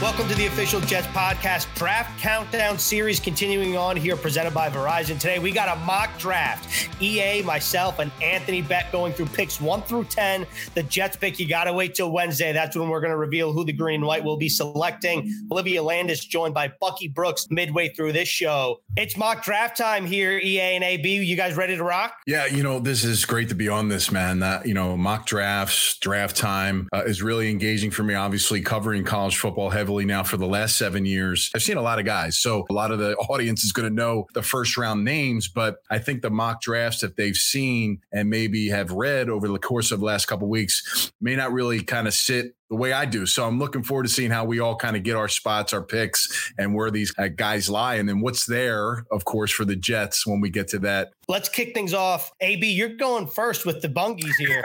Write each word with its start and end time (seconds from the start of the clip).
Welcome 0.00 0.28
to 0.28 0.34
the 0.34 0.46
official 0.46 0.80
Jets 0.80 1.06
podcast 1.08 1.66
draft 1.74 2.18
countdown 2.18 2.78
series 2.78 3.20
continuing 3.20 3.76
on 3.76 3.98
here, 3.98 4.16
presented 4.16 4.54
by 4.54 4.70
Verizon. 4.70 5.20
Today 5.20 5.38
we 5.38 5.52
got 5.52 5.76
a 5.76 5.78
mock 5.80 6.18
draft. 6.18 6.88
EA, 7.02 7.42
myself, 7.42 7.98
and 7.98 8.10
Anthony 8.22 8.62
Becht 8.62 8.92
going 8.92 9.12
through 9.12 9.26
picks 9.26 9.60
one 9.60 9.82
through 9.82 10.04
10. 10.04 10.46
The 10.74 10.84
Jets 10.84 11.18
pick, 11.18 11.38
you 11.38 11.46
got 11.46 11.64
to 11.64 11.74
wait 11.74 11.94
till 11.94 12.10
Wednesday. 12.12 12.50
That's 12.54 12.74
when 12.74 12.88
we're 12.88 13.02
going 13.02 13.10
to 13.10 13.18
reveal 13.18 13.52
who 13.52 13.62
the 13.62 13.74
green 13.74 13.96
and 13.96 14.06
white 14.06 14.24
will 14.24 14.38
be 14.38 14.48
selecting. 14.48 15.30
Olivia 15.52 15.82
Landis 15.82 16.24
joined 16.24 16.54
by 16.54 16.72
Bucky 16.80 17.08
Brooks 17.08 17.48
midway 17.50 17.90
through 17.90 18.12
this 18.12 18.28
show. 18.28 18.80
It's 18.96 19.18
mock 19.18 19.44
draft 19.44 19.76
time 19.76 20.06
here, 20.06 20.38
EA 20.38 20.76
and 20.76 20.84
AB. 20.84 21.22
You 21.22 21.36
guys 21.36 21.56
ready 21.56 21.76
to 21.76 21.84
rock? 21.84 22.14
Yeah, 22.26 22.46
you 22.46 22.62
know, 22.62 22.80
this 22.80 23.04
is 23.04 23.26
great 23.26 23.50
to 23.50 23.54
be 23.54 23.68
on 23.68 23.88
this, 23.88 24.10
man. 24.10 24.38
That, 24.38 24.64
you 24.64 24.72
know, 24.72 24.96
mock 24.96 25.26
drafts, 25.26 25.98
draft 25.98 26.36
time 26.36 26.88
uh, 26.90 27.02
is 27.04 27.22
really 27.22 27.50
engaging 27.50 27.90
for 27.90 28.02
me, 28.02 28.14
obviously, 28.14 28.62
covering 28.62 29.04
college 29.04 29.36
football 29.36 29.68
heavily 29.68 29.89
heavily 29.90 30.04
now 30.04 30.22
for 30.22 30.36
the 30.36 30.46
last 30.46 30.78
seven 30.78 31.04
years. 31.04 31.50
I've 31.52 31.62
seen 31.62 31.76
a 31.76 31.82
lot 31.82 31.98
of 31.98 32.04
guys. 32.04 32.38
So 32.38 32.64
a 32.70 32.72
lot 32.72 32.92
of 32.92 33.00
the 33.00 33.16
audience 33.28 33.64
is 33.64 33.72
going 33.72 33.88
to 33.88 33.94
know 33.94 34.28
the 34.34 34.42
first 34.42 34.76
round 34.76 35.04
names, 35.04 35.48
but 35.48 35.78
I 35.90 35.98
think 35.98 36.22
the 36.22 36.30
mock 36.30 36.62
drafts 36.62 37.00
that 37.00 37.16
they've 37.16 37.34
seen 37.34 38.00
and 38.12 38.30
maybe 38.30 38.68
have 38.68 38.92
read 38.92 39.28
over 39.28 39.48
the 39.48 39.58
course 39.58 39.90
of 39.90 39.98
the 39.98 40.06
last 40.06 40.26
couple 40.26 40.48
weeks 40.48 41.10
may 41.20 41.34
not 41.34 41.52
really 41.52 41.82
kind 41.82 42.06
of 42.06 42.14
sit 42.14 42.54
the 42.70 42.76
way 42.76 42.92
I 42.92 43.04
do. 43.04 43.26
So 43.26 43.46
I'm 43.46 43.58
looking 43.58 43.82
forward 43.82 44.04
to 44.04 44.08
seeing 44.08 44.30
how 44.30 44.44
we 44.44 44.60
all 44.60 44.76
kind 44.76 44.96
of 44.96 45.02
get 45.02 45.16
our 45.16 45.28
spots, 45.28 45.72
our 45.72 45.82
picks, 45.82 46.52
and 46.56 46.72
where 46.72 46.90
these 46.90 47.12
uh, 47.18 47.26
guys 47.28 47.68
lie. 47.68 47.96
And 47.96 48.08
then 48.08 48.20
what's 48.20 48.46
there, 48.46 49.04
of 49.10 49.24
course, 49.24 49.50
for 49.50 49.64
the 49.64 49.74
Jets 49.74 50.24
when 50.24 50.40
we 50.40 50.50
get 50.50 50.68
to 50.68 50.78
that. 50.80 51.10
Let's 51.28 51.48
kick 51.48 51.74
things 51.74 51.92
off. 51.92 52.32
AB, 52.40 52.70
you're 52.70 52.96
going 52.96 53.26
first 53.26 53.66
with 53.66 53.82
the 53.82 53.88
bungies 53.88 54.34
here. 54.38 54.64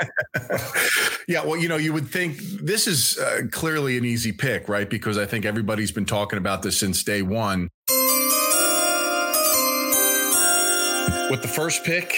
yeah, 1.28 1.44
well, 1.44 1.58
you 1.58 1.68
know, 1.68 1.78
you 1.78 1.94
would 1.94 2.08
think 2.08 2.38
this 2.38 2.88
is 2.88 3.18
uh, 3.18 3.42
clearly 3.52 3.98
an 3.98 4.06
easy 4.06 4.32
pick, 4.32 4.70
right? 4.70 4.90
Because 4.90 5.18
I 5.18 5.26
think 5.26 5.46
everybody's 5.46 5.92
been 5.92 6.06
talking 6.06 6.38
about 6.38 6.62
this 6.62 6.80
since 6.80 7.04
day 7.04 7.24
one. 7.24 7.70
With 11.30 11.42
the 11.42 11.48
first 11.48 11.84
pick 11.84 12.16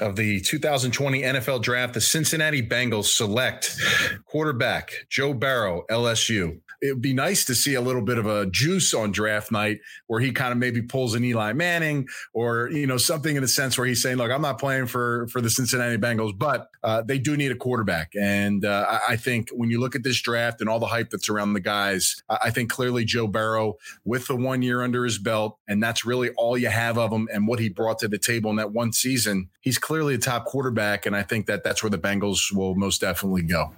of 0.00 0.16
the 0.16 0.40
2020 0.40 1.22
NFL 1.22 1.62
Draft, 1.62 1.94
the 1.94 2.00
Cincinnati 2.00 2.60
Bengals 2.60 3.04
select 3.04 3.76
quarterback 4.26 4.90
Joe 5.08 5.32
Burrow, 5.32 5.84
LSU 5.88 6.60
it 6.80 6.92
would 6.92 7.02
be 7.02 7.12
nice 7.12 7.44
to 7.46 7.54
see 7.54 7.74
a 7.74 7.80
little 7.80 8.02
bit 8.02 8.18
of 8.18 8.26
a 8.26 8.46
juice 8.46 8.94
on 8.94 9.12
draft 9.12 9.52
night 9.52 9.80
where 10.06 10.20
he 10.20 10.32
kind 10.32 10.52
of 10.52 10.58
maybe 10.58 10.80
pulls 10.82 11.14
an 11.14 11.24
Eli 11.24 11.52
Manning 11.52 12.08
or 12.32 12.70
you 12.70 12.86
know 12.86 12.96
something 12.96 13.36
in 13.36 13.42
the 13.42 13.48
sense 13.48 13.76
where 13.76 13.86
he's 13.86 14.02
saying, 14.02 14.16
"Look, 14.16 14.30
I'm 14.30 14.42
not 14.42 14.58
playing 14.58 14.86
for 14.86 15.26
for 15.28 15.40
the 15.40 15.50
Cincinnati 15.50 15.96
Bengals, 15.98 16.36
but 16.36 16.68
uh, 16.82 17.02
they 17.02 17.18
do 17.18 17.36
need 17.36 17.52
a 17.52 17.56
quarterback." 17.56 18.12
And 18.18 18.64
uh, 18.64 19.00
I 19.08 19.16
think 19.16 19.50
when 19.50 19.70
you 19.70 19.80
look 19.80 19.94
at 19.94 20.02
this 20.02 20.20
draft 20.20 20.60
and 20.60 20.70
all 20.70 20.78
the 20.78 20.86
hype 20.86 21.10
that's 21.10 21.28
around 21.28 21.52
the 21.52 21.60
guys, 21.60 22.22
I 22.28 22.50
think 22.50 22.70
clearly 22.70 23.04
Joe 23.04 23.26
Burrow 23.26 23.76
with 24.04 24.26
the 24.26 24.36
one 24.36 24.62
year 24.62 24.82
under 24.82 25.04
his 25.04 25.18
belt, 25.18 25.58
and 25.68 25.82
that's 25.82 26.04
really 26.04 26.30
all 26.30 26.56
you 26.56 26.68
have 26.68 26.98
of 26.98 27.12
him 27.12 27.28
and 27.32 27.46
what 27.46 27.58
he 27.58 27.68
brought 27.68 27.98
to 28.00 28.08
the 28.08 28.18
table 28.18 28.50
in 28.50 28.56
that 28.56 28.72
one 28.72 28.92
season. 28.92 29.50
He's 29.60 29.78
clearly 29.78 30.14
a 30.14 30.18
top 30.18 30.46
quarterback, 30.46 31.06
and 31.06 31.14
I 31.14 31.22
think 31.22 31.46
that 31.46 31.62
that's 31.62 31.82
where 31.82 31.90
the 31.90 31.98
Bengals 31.98 32.54
will 32.54 32.74
most 32.74 33.00
definitely 33.00 33.42
go. 33.42 33.72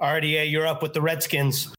RDA, 0.00 0.50
you're 0.50 0.66
up 0.66 0.82
with 0.82 0.92
the 0.92 1.00
Redskins. 1.00 1.72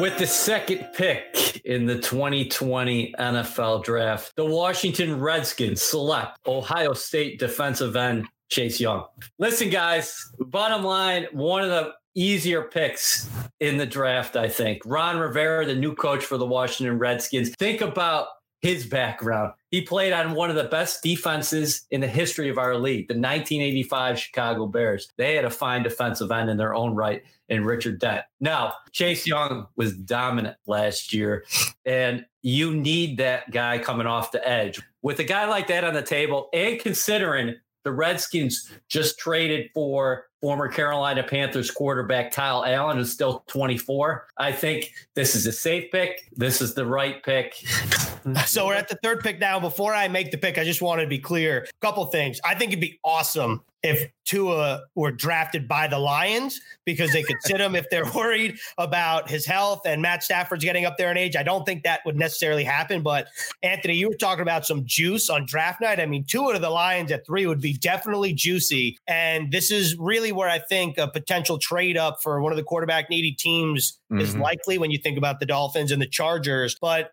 With 0.00 0.18
the 0.18 0.26
second 0.26 0.88
pick 0.92 1.62
in 1.64 1.86
the 1.86 1.98
2020 1.98 3.14
NFL 3.16 3.84
draft, 3.84 4.32
the 4.34 4.44
Washington 4.44 5.20
Redskins 5.20 5.82
select 5.82 6.36
Ohio 6.46 6.94
State 6.94 7.38
defensive 7.38 7.94
end 7.94 8.26
Chase 8.50 8.80
Young. 8.80 9.04
Listen, 9.38 9.70
guys, 9.70 10.32
bottom 10.38 10.82
line, 10.82 11.28
one 11.30 11.62
of 11.62 11.70
the 11.70 11.92
easier 12.16 12.62
picks 12.62 13.30
in 13.60 13.76
the 13.76 13.86
draft, 13.86 14.34
I 14.34 14.48
think. 14.48 14.82
Ron 14.84 15.18
Rivera, 15.18 15.64
the 15.64 15.76
new 15.76 15.94
coach 15.94 16.24
for 16.24 16.38
the 16.38 16.46
Washington 16.46 16.98
Redskins. 16.98 17.50
Think 17.58 17.80
about 17.80 18.26
his 18.64 18.86
background. 18.86 19.52
He 19.70 19.82
played 19.82 20.14
on 20.14 20.32
one 20.32 20.48
of 20.48 20.56
the 20.56 20.64
best 20.64 21.02
defenses 21.02 21.86
in 21.90 22.00
the 22.00 22.06
history 22.06 22.48
of 22.48 22.56
our 22.56 22.78
league, 22.78 23.08
the 23.08 23.12
1985 23.12 24.18
Chicago 24.18 24.66
Bears. 24.66 25.12
They 25.18 25.34
had 25.34 25.44
a 25.44 25.50
fine 25.50 25.82
defensive 25.82 26.32
end 26.32 26.48
in 26.48 26.56
their 26.56 26.74
own 26.74 26.94
right 26.94 27.22
in 27.50 27.66
Richard 27.66 27.98
Dent. 27.98 28.24
Now, 28.40 28.72
Chase 28.90 29.26
Young 29.26 29.66
was 29.76 29.94
dominant 29.94 30.56
last 30.66 31.12
year, 31.12 31.44
and 31.84 32.24
you 32.40 32.74
need 32.74 33.18
that 33.18 33.50
guy 33.50 33.78
coming 33.78 34.06
off 34.06 34.32
the 34.32 34.48
edge. 34.48 34.80
With 35.02 35.18
a 35.18 35.24
guy 35.24 35.44
like 35.44 35.66
that 35.66 35.84
on 35.84 35.92
the 35.92 36.00
table, 36.00 36.48
and 36.54 36.80
considering 36.80 37.56
the 37.82 37.92
Redskins 37.92 38.72
just 38.88 39.18
traded 39.18 39.68
for 39.74 40.24
former 40.44 40.68
Carolina 40.68 41.22
Panthers 41.22 41.70
quarterback 41.70 42.30
Kyle 42.30 42.66
Allen, 42.66 42.98
is 42.98 43.10
still 43.10 43.42
24. 43.46 44.26
I 44.36 44.52
think 44.52 44.92
this 45.14 45.34
is 45.34 45.46
a 45.46 45.52
safe 45.52 45.90
pick. 45.90 46.28
This 46.36 46.60
is 46.60 46.74
the 46.74 46.84
right 46.84 47.22
pick. 47.22 47.54
so 48.44 48.66
we're 48.66 48.74
at 48.74 48.88
the 48.88 48.98
third 49.02 49.20
pick 49.20 49.38
now. 49.38 49.58
Before 49.58 49.94
I 49.94 50.06
make 50.08 50.32
the 50.32 50.36
pick, 50.36 50.58
I 50.58 50.64
just 50.64 50.82
wanted 50.82 51.04
to 51.04 51.08
be 51.08 51.18
clear. 51.18 51.66
A 51.66 51.86
couple 51.86 52.04
things. 52.08 52.42
I 52.44 52.56
think 52.56 52.72
it'd 52.72 52.80
be 52.82 53.00
awesome 53.02 53.62
if 53.84 54.10
Tua 54.24 54.82
were 54.94 55.12
drafted 55.12 55.68
by 55.68 55.86
the 55.86 55.98
Lions 55.98 56.58
because 56.86 57.12
they 57.12 57.22
could 57.22 57.36
sit 57.42 57.60
him 57.60 57.74
if 57.76 57.88
they're 57.90 58.10
worried 58.14 58.56
about 58.78 59.28
his 59.28 59.44
health 59.44 59.82
and 59.84 60.00
Matt 60.00 60.22
Stafford's 60.22 60.64
getting 60.64 60.86
up 60.86 60.96
there 60.96 61.10
in 61.10 61.18
age. 61.18 61.36
I 61.36 61.42
don't 61.42 61.66
think 61.66 61.82
that 61.84 62.00
would 62.06 62.16
necessarily 62.16 62.64
happen. 62.64 63.02
But 63.02 63.28
Anthony, 63.62 63.94
you 63.94 64.08
were 64.08 64.16
talking 64.16 64.40
about 64.40 64.64
some 64.64 64.86
juice 64.86 65.28
on 65.28 65.44
draft 65.44 65.82
night. 65.82 66.00
I 66.00 66.06
mean, 66.06 66.24
Tua 66.24 66.54
to 66.54 66.58
the 66.58 66.70
Lions 66.70 67.12
at 67.12 67.26
three 67.26 67.46
would 67.46 67.60
be 67.60 67.74
definitely 67.74 68.32
juicy. 68.32 68.98
And 69.06 69.52
this 69.52 69.70
is 69.70 69.96
really 69.98 70.32
where 70.34 70.48
I 70.48 70.58
think 70.58 70.98
a 70.98 71.08
potential 71.08 71.58
trade 71.58 71.96
up 71.96 72.22
for 72.22 72.40
one 72.40 72.52
of 72.52 72.56
the 72.56 72.64
quarterback 72.64 73.10
needy 73.10 73.32
teams 73.32 73.98
mm-hmm. 74.12 74.20
is 74.20 74.36
likely 74.36 74.78
when 74.78 74.90
you 74.90 74.98
think 74.98 75.18
about 75.18 75.40
the 75.40 75.46
Dolphins 75.46 75.92
and 75.92 76.00
the 76.00 76.08
Chargers. 76.08 76.76
But 76.80 77.12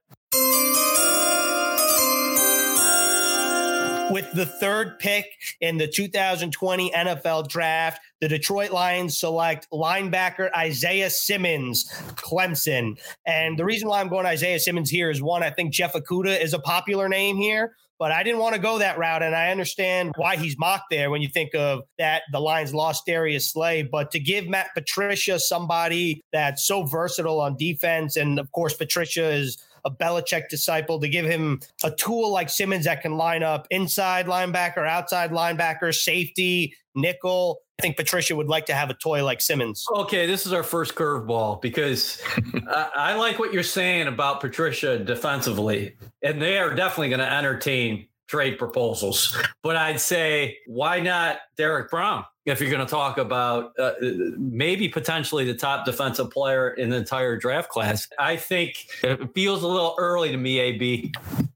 with 4.11 4.29
the 4.33 4.45
third 4.45 4.99
pick 4.99 5.25
in 5.61 5.77
the 5.77 5.87
2020 5.87 6.91
NFL 6.91 7.47
draft, 7.47 8.01
the 8.19 8.27
Detroit 8.27 8.71
Lions 8.71 9.17
select 9.17 9.67
linebacker 9.71 10.49
Isaiah 10.55 11.09
Simmons, 11.09 11.89
Clemson. 12.15 12.99
And 13.25 13.57
the 13.57 13.65
reason 13.65 13.87
why 13.87 14.01
I'm 14.01 14.09
going 14.09 14.25
Isaiah 14.25 14.59
Simmons 14.59 14.89
here 14.89 15.09
is 15.09 15.21
one, 15.21 15.43
I 15.43 15.49
think 15.49 15.73
Jeff 15.73 15.93
Okudah 15.93 16.41
is 16.41 16.53
a 16.53 16.59
popular 16.59 17.07
name 17.07 17.37
here, 17.37 17.75
but 18.01 18.11
I 18.11 18.23
didn't 18.23 18.39
want 18.39 18.55
to 18.55 18.59
go 18.59 18.79
that 18.79 18.97
route. 18.97 19.21
And 19.21 19.35
I 19.35 19.51
understand 19.51 20.13
why 20.15 20.35
he's 20.35 20.57
mocked 20.57 20.89
there 20.89 21.11
when 21.11 21.21
you 21.21 21.27
think 21.27 21.53
of 21.53 21.83
that 21.99 22.23
the 22.31 22.39
Lions 22.39 22.73
lost 22.73 23.05
Darius 23.05 23.47
Slay. 23.47 23.83
But 23.83 24.09
to 24.09 24.19
give 24.19 24.47
Matt 24.47 24.69
Patricia 24.73 25.37
somebody 25.39 26.23
that's 26.33 26.65
so 26.65 26.81
versatile 26.81 27.39
on 27.39 27.55
defense, 27.57 28.15
and 28.15 28.39
of 28.39 28.51
course, 28.53 28.73
Patricia 28.73 29.29
is 29.29 29.63
a 29.85 29.91
Belichick 29.91 30.49
disciple 30.49 30.99
to 30.99 31.07
give 31.07 31.25
him 31.25 31.59
a 31.83 31.91
tool 31.91 32.31
like 32.31 32.49
Simmons 32.49 32.85
that 32.85 33.03
can 33.03 33.17
line 33.17 33.43
up 33.43 33.67
inside 33.69 34.25
linebacker, 34.25 34.87
outside 34.87 35.29
linebacker, 35.29 35.93
safety, 35.93 36.73
nickel. 36.95 37.61
I 37.81 37.85
think 37.89 37.97
Patricia 37.97 38.35
would 38.35 38.47
like 38.47 38.67
to 38.67 38.75
have 38.75 38.91
a 38.91 38.93
toy 38.93 39.25
like 39.25 39.41
Simmons. 39.41 39.87
Okay, 39.91 40.27
this 40.27 40.45
is 40.45 40.53
our 40.53 40.61
first 40.61 40.93
curveball 40.93 41.59
because 41.63 42.21
I, 42.67 42.89
I 42.95 43.15
like 43.15 43.39
what 43.39 43.51
you're 43.51 43.63
saying 43.63 44.05
about 44.05 44.39
Patricia 44.39 44.99
defensively, 44.99 45.95
and 46.21 46.39
they 46.39 46.59
are 46.59 46.75
definitely 46.75 47.09
going 47.09 47.21
to 47.21 47.33
entertain 47.33 48.05
trade 48.27 48.59
proposals. 48.59 49.35
But 49.63 49.77
I'd 49.77 49.99
say, 49.99 50.59
why 50.67 50.99
not 50.99 51.39
Derrick 51.57 51.89
Brown? 51.89 52.23
If 52.45 52.59
you're 52.59 52.71
going 52.71 52.85
to 52.85 52.89
talk 52.89 53.17
about 53.17 53.73
uh, 53.77 53.93
maybe 54.37 54.89
potentially 54.89 55.45
the 55.45 55.53
top 55.53 55.85
defensive 55.85 56.31
player 56.31 56.71
in 56.71 56.89
the 56.89 56.97
entire 56.97 57.37
draft 57.37 57.69
class. 57.69 58.07
I 58.17 58.37
think 58.37 58.87
it 59.03 59.33
feels 59.33 59.63
a 59.63 59.67
little 59.67 59.95
early 59.97 60.31
to 60.31 60.37
me, 60.37 60.59
AB. 60.59 61.11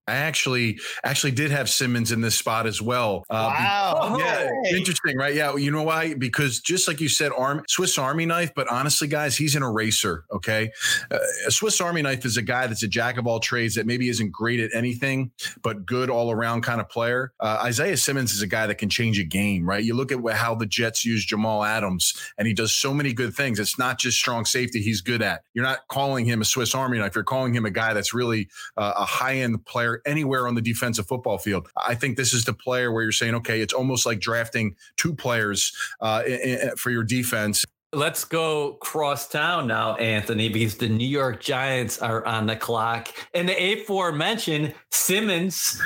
I 0.07 0.17
actually 0.17 0.79
actually 1.03 1.31
did 1.31 1.49
have 1.49 1.67
Simmons 1.67 2.11
in 2.11 2.21
this 2.21 2.35
spot 2.35 2.67
as 2.67 2.79
well. 2.79 3.23
Uh, 3.27 3.51
wow. 3.57 4.17
yeah, 4.19 4.51
interesting, 4.69 5.17
right? 5.17 5.33
Yeah, 5.33 5.55
you 5.55 5.71
know 5.71 5.81
why? 5.81 6.13
Because 6.13 6.59
just 6.59 6.87
like 6.87 7.01
you 7.01 7.09
said, 7.09 7.31
arm 7.35 7.63
Swiss 7.67 7.97
Army 7.97 8.27
knife. 8.27 8.51
But 8.55 8.67
honestly, 8.67 9.07
guys, 9.07 9.35
he's 9.35 9.55
an 9.55 9.63
eraser. 9.63 10.25
Okay, 10.31 10.71
uh, 11.09 11.17
a 11.47 11.51
Swiss 11.51 11.81
Army 11.81 12.03
knife 12.03 12.23
is 12.23 12.37
a 12.37 12.43
guy 12.43 12.67
that's 12.67 12.83
a 12.83 12.87
jack 12.87 13.17
of 13.17 13.25
all 13.25 13.39
trades 13.39 13.73
that 13.75 13.87
maybe 13.87 14.07
isn't 14.09 14.31
great 14.31 14.59
at 14.59 14.69
anything, 14.75 15.31
but 15.63 15.87
good 15.87 16.11
all 16.11 16.31
around 16.31 16.61
kind 16.61 16.79
of 16.79 16.87
player. 16.87 17.33
Uh, 17.39 17.63
Isaiah 17.63 17.97
Simmons 17.97 18.31
is 18.31 18.43
a 18.43 18.47
guy 18.47 18.67
that 18.67 18.75
can 18.75 18.89
change 18.89 19.17
a 19.17 19.23
game, 19.23 19.67
right? 19.67 19.83
You 19.83 19.95
look 19.95 20.11
at 20.11 20.19
how 20.35 20.53
the 20.53 20.67
Jets 20.75 21.03
use 21.03 21.25
Jamal 21.25 21.63
Adams, 21.63 22.13
and 22.37 22.47
he 22.47 22.53
does 22.53 22.73
so 22.73 22.93
many 22.93 23.13
good 23.13 23.33
things. 23.33 23.59
It's 23.59 23.77
not 23.79 23.99
just 23.99 24.17
strong 24.17 24.45
safety; 24.45 24.81
he's 24.81 25.01
good 25.01 25.21
at. 25.21 25.41
You're 25.53 25.65
not 25.65 25.87
calling 25.89 26.25
him 26.25 26.41
a 26.41 26.45
Swiss 26.45 26.75
Army 26.75 26.97
knife. 26.99 27.15
You're 27.15 27.23
calling 27.23 27.53
him 27.53 27.65
a 27.65 27.71
guy 27.71 27.93
that's 27.93 28.13
really 28.13 28.49
uh, 28.77 28.93
a 28.95 29.05
high 29.05 29.37
end 29.37 29.65
player 29.65 30.01
anywhere 30.05 30.47
on 30.47 30.55
the 30.55 30.61
defensive 30.61 31.07
football 31.07 31.37
field. 31.37 31.67
I 31.77 31.95
think 31.95 32.17
this 32.17 32.33
is 32.33 32.45
the 32.45 32.53
player 32.53 32.91
where 32.91 33.03
you're 33.03 33.11
saying, 33.11 33.35
okay, 33.35 33.61
it's 33.61 33.73
almost 33.73 34.05
like 34.05 34.19
drafting 34.19 34.75
two 34.97 35.13
players 35.13 35.75
uh, 36.01 36.23
in, 36.25 36.39
in, 36.39 36.75
for 36.77 36.91
your 36.91 37.03
defense. 37.03 37.65
Let's 37.93 38.25
go 38.25 38.73
cross 38.73 39.29
town 39.29 39.67
now, 39.67 39.95
Anthony, 39.95 40.49
because 40.49 40.75
the 40.75 40.89
New 40.89 41.07
York 41.07 41.41
Giants 41.41 42.01
are 42.01 42.25
on 42.25 42.45
the 42.45 42.55
clock. 42.57 43.07
And 43.33 43.47
the 43.47 43.61
A 43.61 43.83
four 43.85 44.05
aforementioned 44.05 44.73
Simmons 44.91 45.81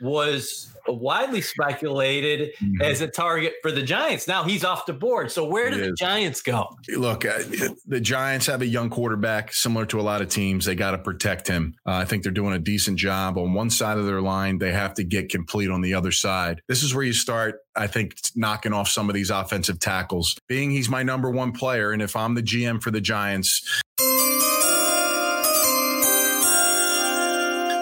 was 0.00 0.68
widely 0.88 1.40
speculated 1.40 2.54
mm-hmm. 2.60 2.82
as 2.82 3.00
a 3.00 3.08
target 3.08 3.54
for 3.62 3.72
the 3.72 3.82
Giants. 3.82 4.28
Now 4.28 4.44
he's 4.44 4.64
off 4.64 4.86
the 4.86 4.92
board. 4.92 5.30
So 5.30 5.44
where 5.44 5.70
do 5.70 5.78
the 5.78 5.94
Giants 5.98 6.42
go? 6.42 6.76
Look, 6.88 7.24
uh, 7.24 7.40
the 7.86 8.00
Giants 8.00 8.46
have 8.46 8.62
a 8.62 8.66
young 8.66 8.90
quarterback 8.90 9.52
similar 9.52 9.86
to 9.86 10.00
a 10.00 10.02
lot 10.02 10.22
of 10.22 10.28
teams. 10.28 10.64
They 10.64 10.74
got 10.74 10.92
to 10.92 10.98
protect 10.98 11.48
him. 11.48 11.74
Uh, 11.86 11.92
I 11.92 12.04
think 12.04 12.22
they're 12.22 12.32
doing 12.32 12.54
a 12.54 12.58
decent 12.58 12.98
job 12.98 13.38
on 13.38 13.54
one 13.54 13.70
side 13.70 13.98
of 13.98 14.06
their 14.06 14.20
line. 14.20 14.58
They 14.58 14.72
have 14.72 14.94
to 14.94 15.04
get 15.04 15.28
complete 15.28 15.70
on 15.70 15.80
the 15.80 15.94
other 15.94 16.12
side. 16.12 16.62
This 16.68 16.82
is 16.82 16.94
where 16.94 17.04
you 17.04 17.12
start 17.12 17.60
I 17.74 17.86
think 17.86 18.16
knocking 18.34 18.72
off 18.72 18.88
some 18.88 19.08
of 19.08 19.14
these 19.14 19.30
offensive 19.30 19.78
tackles. 19.78 20.36
Being 20.46 20.70
he's 20.70 20.88
my 20.88 21.02
number 21.02 21.30
one 21.30 21.52
player, 21.52 21.92
and 21.92 22.02
if 22.02 22.16
I'm 22.16 22.34
the 22.34 22.42
GM 22.42 22.82
for 22.82 22.90
the 22.90 23.00
Giants, 23.00 23.82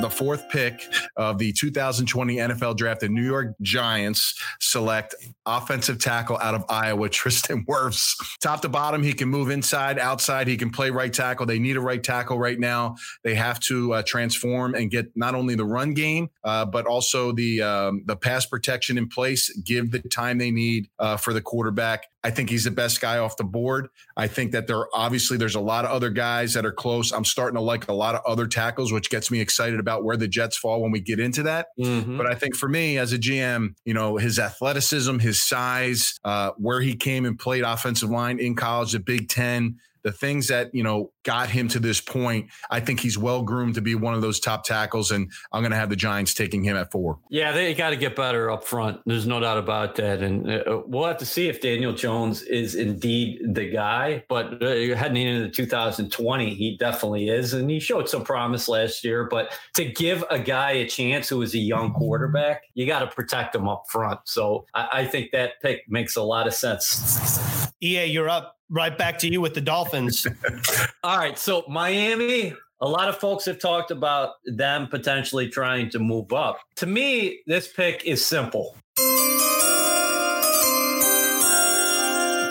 the 0.01 0.11
fourth 0.11 0.49
pick 0.51 0.83
of 1.21 1.37
the 1.37 1.53
2020 1.53 2.37
NFL 2.37 2.79
draft, 2.79 3.03
the 3.03 3.09
New 3.11 3.23
York 3.23 3.55
Giants 3.61 4.41
select 4.59 5.15
offensive 5.45 5.99
tackle 5.99 6.39
out 6.41 6.55
of 6.55 6.65
Iowa, 6.71 7.09
Tristan 7.11 7.67
Wirfs. 7.67 8.17
Top 8.41 8.63
to 8.63 8.71
bottom, 8.71 9.03
he 9.03 9.13
can 9.13 9.29
move 9.29 9.51
inside, 9.51 9.99
outside. 9.99 10.49
He 10.49 10.57
can 10.57 10.71
play 10.71 10.91
right 10.91 11.13
tackle. 11.13 11.45
They 11.45 11.59
need 11.59 11.77
a 11.77 11.81
right 11.81 12.03
tackle 12.03 12.39
right 12.39 12.59
now. 12.59 12.97
They 13.23 13.35
have 13.35 13.61
to 13.61 13.93
uh, 13.93 14.03
transform 14.07 14.75
and 14.75 14.91
get 14.91 15.15
not 15.15 15.35
only 15.35 15.55
the 15.57 15.65
run 15.67 15.93
game, 15.93 16.31
uh, 16.43 16.65
but 16.65 16.87
also 16.87 17.33
the 17.33 17.61
um, 17.61 18.03
the 18.07 18.17
pass 18.17 18.47
protection 18.47 18.97
in 18.97 19.07
place. 19.07 19.55
Give 19.59 19.91
the 19.91 19.99
time 20.01 20.39
they 20.39 20.51
need 20.51 20.89
uh, 20.99 21.19
for 21.19 21.35
the 21.35 21.43
quarterback. 21.43 22.07
I 22.23 22.31
think 22.31 22.51
he's 22.51 22.65
the 22.65 22.71
best 22.71 23.01
guy 23.01 23.19
off 23.19 23.37
the 23.37 23.45
board. 23.45 23.89
I 24.17 24.27
think 24.27 24.53
that 24.53 24.67
there 24.67 24.87
obviously 24.95 25.37
there's 25.37 25.55
a 25.55 25.61
lot 25.61 25.85
of 25.85 25.91
other 25.91 26.11
guys 26.11 26.55
that 26.55 26.67
are 26.67 26.73
close. 26.73 27.13
I'm 27.13 27.25
starting 27.25 27.57
to 27.57 27.63
like 27.63 27.89
a 27.89 27.95
lot 27.95 28.15
of 28.15 28.21
other 28.27 28.47
tackles, 28.47 28.93
which 28.93 29.09
gets 29.11 29.31
me 29.31 29.41
excited 29.41 29.81
about 29.81 30.05
where 30.05 30.17
the 30.17 30.29
Jets 30.29 30.57
fall 30.57 30.83
when 30.83 30.91
we 30.91 31.01
get 31.01 31.19
into 31.19 31.43
that. 31.45 31.69
Mm-hmm. 31.79 32.19
But 32.19 32.27
I 32.27 32.35
think 32.35 32.57
for 32.57 32.69
me 32.69 32.99
as 32.99 33.13
a 33.13 33.19
GM, 33.19 33.75
you 33.85 33.95
know, 33.95 34.19
his 34.19 34.39
athleticism, 34.39 35.19
his 35.19 35.43
size, 35.43 36.19
uh, 36.25 36.51
where 36.59 36.81
he 36.81 36.95
came 36.95 37.25
and 37.25 37.39
played 37.39 37.63
offensive 37.63 38.11
line 38.11 38.39
in 38.39 38.55
college, 38.55 38.93
the 38.93 39.01
Big 39.01 39.29
Ten, 39.29 39.79
the 40.03 40.13
things 40.13 40.49
that 40.49 40.75
you 40.75 40.83
know 40.83 41.11
got 41.25 41.49
him 41.49 41.69
to 41.69 41.79
this 41.79 42.01
point. 42.01 42.51
I 42.71 42.81
think 42.81 43.01
he's 43.01 43.19
well 43.19 43.43
groomed 43.43 43.75
to 43.75 43.81
be 43.81 43.95
one 43.95 44.15
of 44.15 44.23
those 44.23 44.41
top 44.41 44.65
tackles, 44.65 45.11
and 45.11 45.31
I'm 45.53 45.63
going 45.63 45.73
to 45.73 45.77
have 45.77 45.91
the 45.91 45.97
Giants 45.97 46.35
taking 46.35 46.65
him 46.65 46.77
at 46.77 46.91
four. 46.91 47.19
Yeah, 47.31 47.53
they 47.53 47.75
got 47.75 47.91
to 47.91 47.97
get 47.97 48.17
better 48.17 48.51
up 48.51 48.65
front. 48.65 49.01
There's 49.07 49.27
no 49.27 49.41
doubt 49.41 49.59
about 49.59 49.97
that, 49.97 50.23
and 50.23 50.49
uh, 50.49 50.83
we'll 50.87 51.07
have 51.07 51.19
to 51.19 51.27
see 51.27 51.49
if 51.49 51.61
Daniel 51.61 51.93
Jones 51.93 52.43
is 52.43 52.75
indeed 52.75 53.41
the 53.55 53.71
guy. 53.71 54.25
But 54.29 54.63
uh, 54.63 54.95
heading 54.97 55.17
into 55.17 55.51
2020, 55.51 56.55
he 56.55 56.77
definitely 56.79 57.29
is, 57.29 57.53
and 57.53 57.71
he 57.71 57.81
showed 57.81 58.09
some 58.09 58.25
promise 58.25 58.69
last 58.69 59.05
year. 59.05 59.25
But 59.25 59.53
to 59.75 59.85
give 59.85 60.25
a 60.31 60.39
guy 60.39 60.73
a 60.73 60.89
chance 60.89 61.29
who 61.29 61.43
is 61.43 61.55
a 61.55 61.59
young 61.59 61.93
quarterback, 61.93 62.63
you 62.75 62.87
got 62.87 63.01
to 63.01 63.07
protect 63.07 63.55
him 63.55 63.69
up 63.69 63.85
front. 63.89 64.21
So 64.25 64.67
I, 64.75 64.89
I 64.93 65.05
think 65.07 65.31
that 65.33 65.61
pick 65.63 65.83
makes 65.89 66.17
a 66.17 66.23
lot 66.23 66.47
of 66.47 66.55
sense. 66.55 67.71
Yeah, 67.81 68.05
you're 68.05 68.29
up 68.29 68.60
right 68.71 68.97
back 68.97 69.19
to 69.19 69.29
you 69.29 69.41
with 69.41 69.55
the 69.55 69.61
Dolphins. 69.61 70.27
All 71.05 71.19
right. 71.19 71.39
So 71.39 71.65
Miami, 71.69 72.55
a 72.81 72.89
lot 72.89 73.09
of 73.09 73.19
folks 73.19 73.45
have 73.45 73.59
talked 73.59 73.91
about 73.91 74.35
them 74.45 74.87
potentially 74.87 75.49
trying 75.49 75.91
to 75.91 75.99
move 75.99 76.33
up. 76.33 76.61
To 76.77 76.87
me, 76.87 77.41
this 77.47 77.69
pick 77.69 78.05
is 78.05 78.25
simple. 78.25 78.77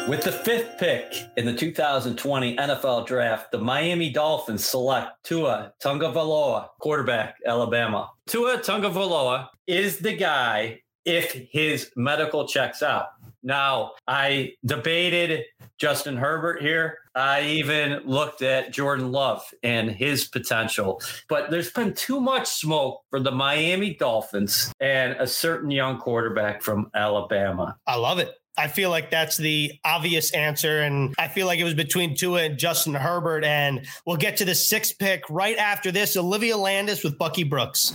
With 0.09 0.23
the 0.23 0.31
fifth 0.31 0.79
pick 0.79 1.13
in 1.37 1.45
the 1.45 1.53
2020 1.53 2.55
NFL 2.55 3.05
Draft, 3.05 3.51
the 3.51 3.59
Miami 3.59 4.09
Dolphins 4.09 4.65
select 4.65 5.23
Tua 5.23 5.71
Tagovailoa, 5.83 6.69
quarterback, 6.79 7.35
Alabama. 7.45 8.09
Tua 8.25 8.57
Tagovailoa 8.57 9.49
is 9.67 9.99
the 9.99 10.15
guy 10.15 10.81
if 11.05 11.33
his 11.51 11.91
medical 11.95 12.47
checks 12.47 12.81
out. 12.81 13.09
Now, 13.43 13.91
I 14.07 14.53
debated 14.65 15.45
Justin 15.77 16.17
Herbert 16.17 16.61
here. 16.61 16.97
I 17.15 17.41
even 17.41 18.01
looked 18.05 18.41
at 18.41 18.71
Jordan 18.71 19.11
Love 19.11 19.43
and 19.63 19.89
his 19.89 20.27
potential, 20.27 21.01
but 21.27 21.49
there's 21.49 21.71
been 21.71 21.93
too 21.93 22.19
much 22.19 22.47
smoke 22.47 23.01
for 23.09 23.19
the 23.19 23.31
Miami 23.31 23.95
Dolphins 23.95 24.71
and 24.79 25.13
a 25.13 25.27
certain 25.27 25.71
young 25.71 25.97
quarterback 25.97 26.61
from 26.61 26.91
Alabama. 26.93 27.77
I 27.87 27.95
love 27.95 28.19
it. 28.19 28.33
I 28.57 28.67
feel 28.67 28.89
like 28.89 29.09
that's 29.09 29.37
the 29.37 29.71
obvious 29.85 30.31
answer. 30.31 30.81
And 30.81 31.15
I 31.17 31.29
feel 31.29 31.47
like 31.47 31.59
it 31.59 31.63
was 31.63 31.75
between 31.75 32.13
Tua 32.13 32.43
and 32.43 32.57
Justin 32.57 32.93
Herbert. 32.93 33.45
And 33.45 33.87
we'll 34.05 34.17
get 34.17 34.35
to 34.37 34.45
the 34.45 34.53
sixth 34.53 34.99
pick 34.99 35.23
right 35.29 35.57
after 35.57 35.93
this 35.93 36.17
Olivia 36.17 36.57
Landis 36.57 37.01
with 37.01 37.17
Bucky 37.17 37.43
Brooks. 37.43 37.93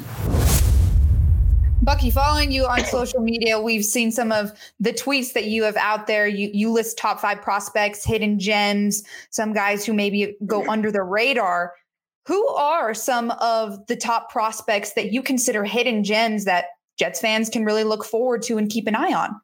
Bucky, 1.85 2.11
following 2.11 2.51
you 2.51 2.65
on 2.65 2.83
social 2.87 3.21
media, 3.21 3.61
we've 3.61 3.85
seen 3.85 4.11
some 4.11 4.33
of 4.33 4.53
the 4.81 4.91
tweets 4.91 5.35
that 5.35 5.45
you 5.45 5.65
have 5.65 5.77
out 5.77 6.07
there. 6.07 6.27
You 6.27 6.51
you 6.55 6.71
list 6.71 6.97
top 6.97 7.21
five 7.21 7.43
prospects, 7.43 8.03
hidden 8.03 8.39
gems, 8.39 9.03
some 9.29 9.53
guys 9.53 9.85
who 9.85 9.93
maybe 9.93 10.35
go 10.47 10.67
under 10.67 10.91
the 10.91 11.03
radar. 11.03 11.75
Who 12.27 12.49
are 12.49 12.95
some 12.95 13.33
of 13.33 13.87
the 13.87 13.97
top 13.97 14.31
prospects 14.33 14.95
that 14.95 15.13
you 15.13 15.23
consider 15.23 15.63
hidden 15.63 16.05
gems 16.05 16.47
that 16.47 16.69
Jets 16.99 17.21
fans 17.21 17.51
can 17.51 17.67
really 17.67 17.85
look 17.85 18.03
forward 18.03 18.41
to 18.45 18.57
and 18.57 18.71
keep 18.71 18.87
an 18.87 18.97
eye 18.97 19.13
on? 19.13 19.39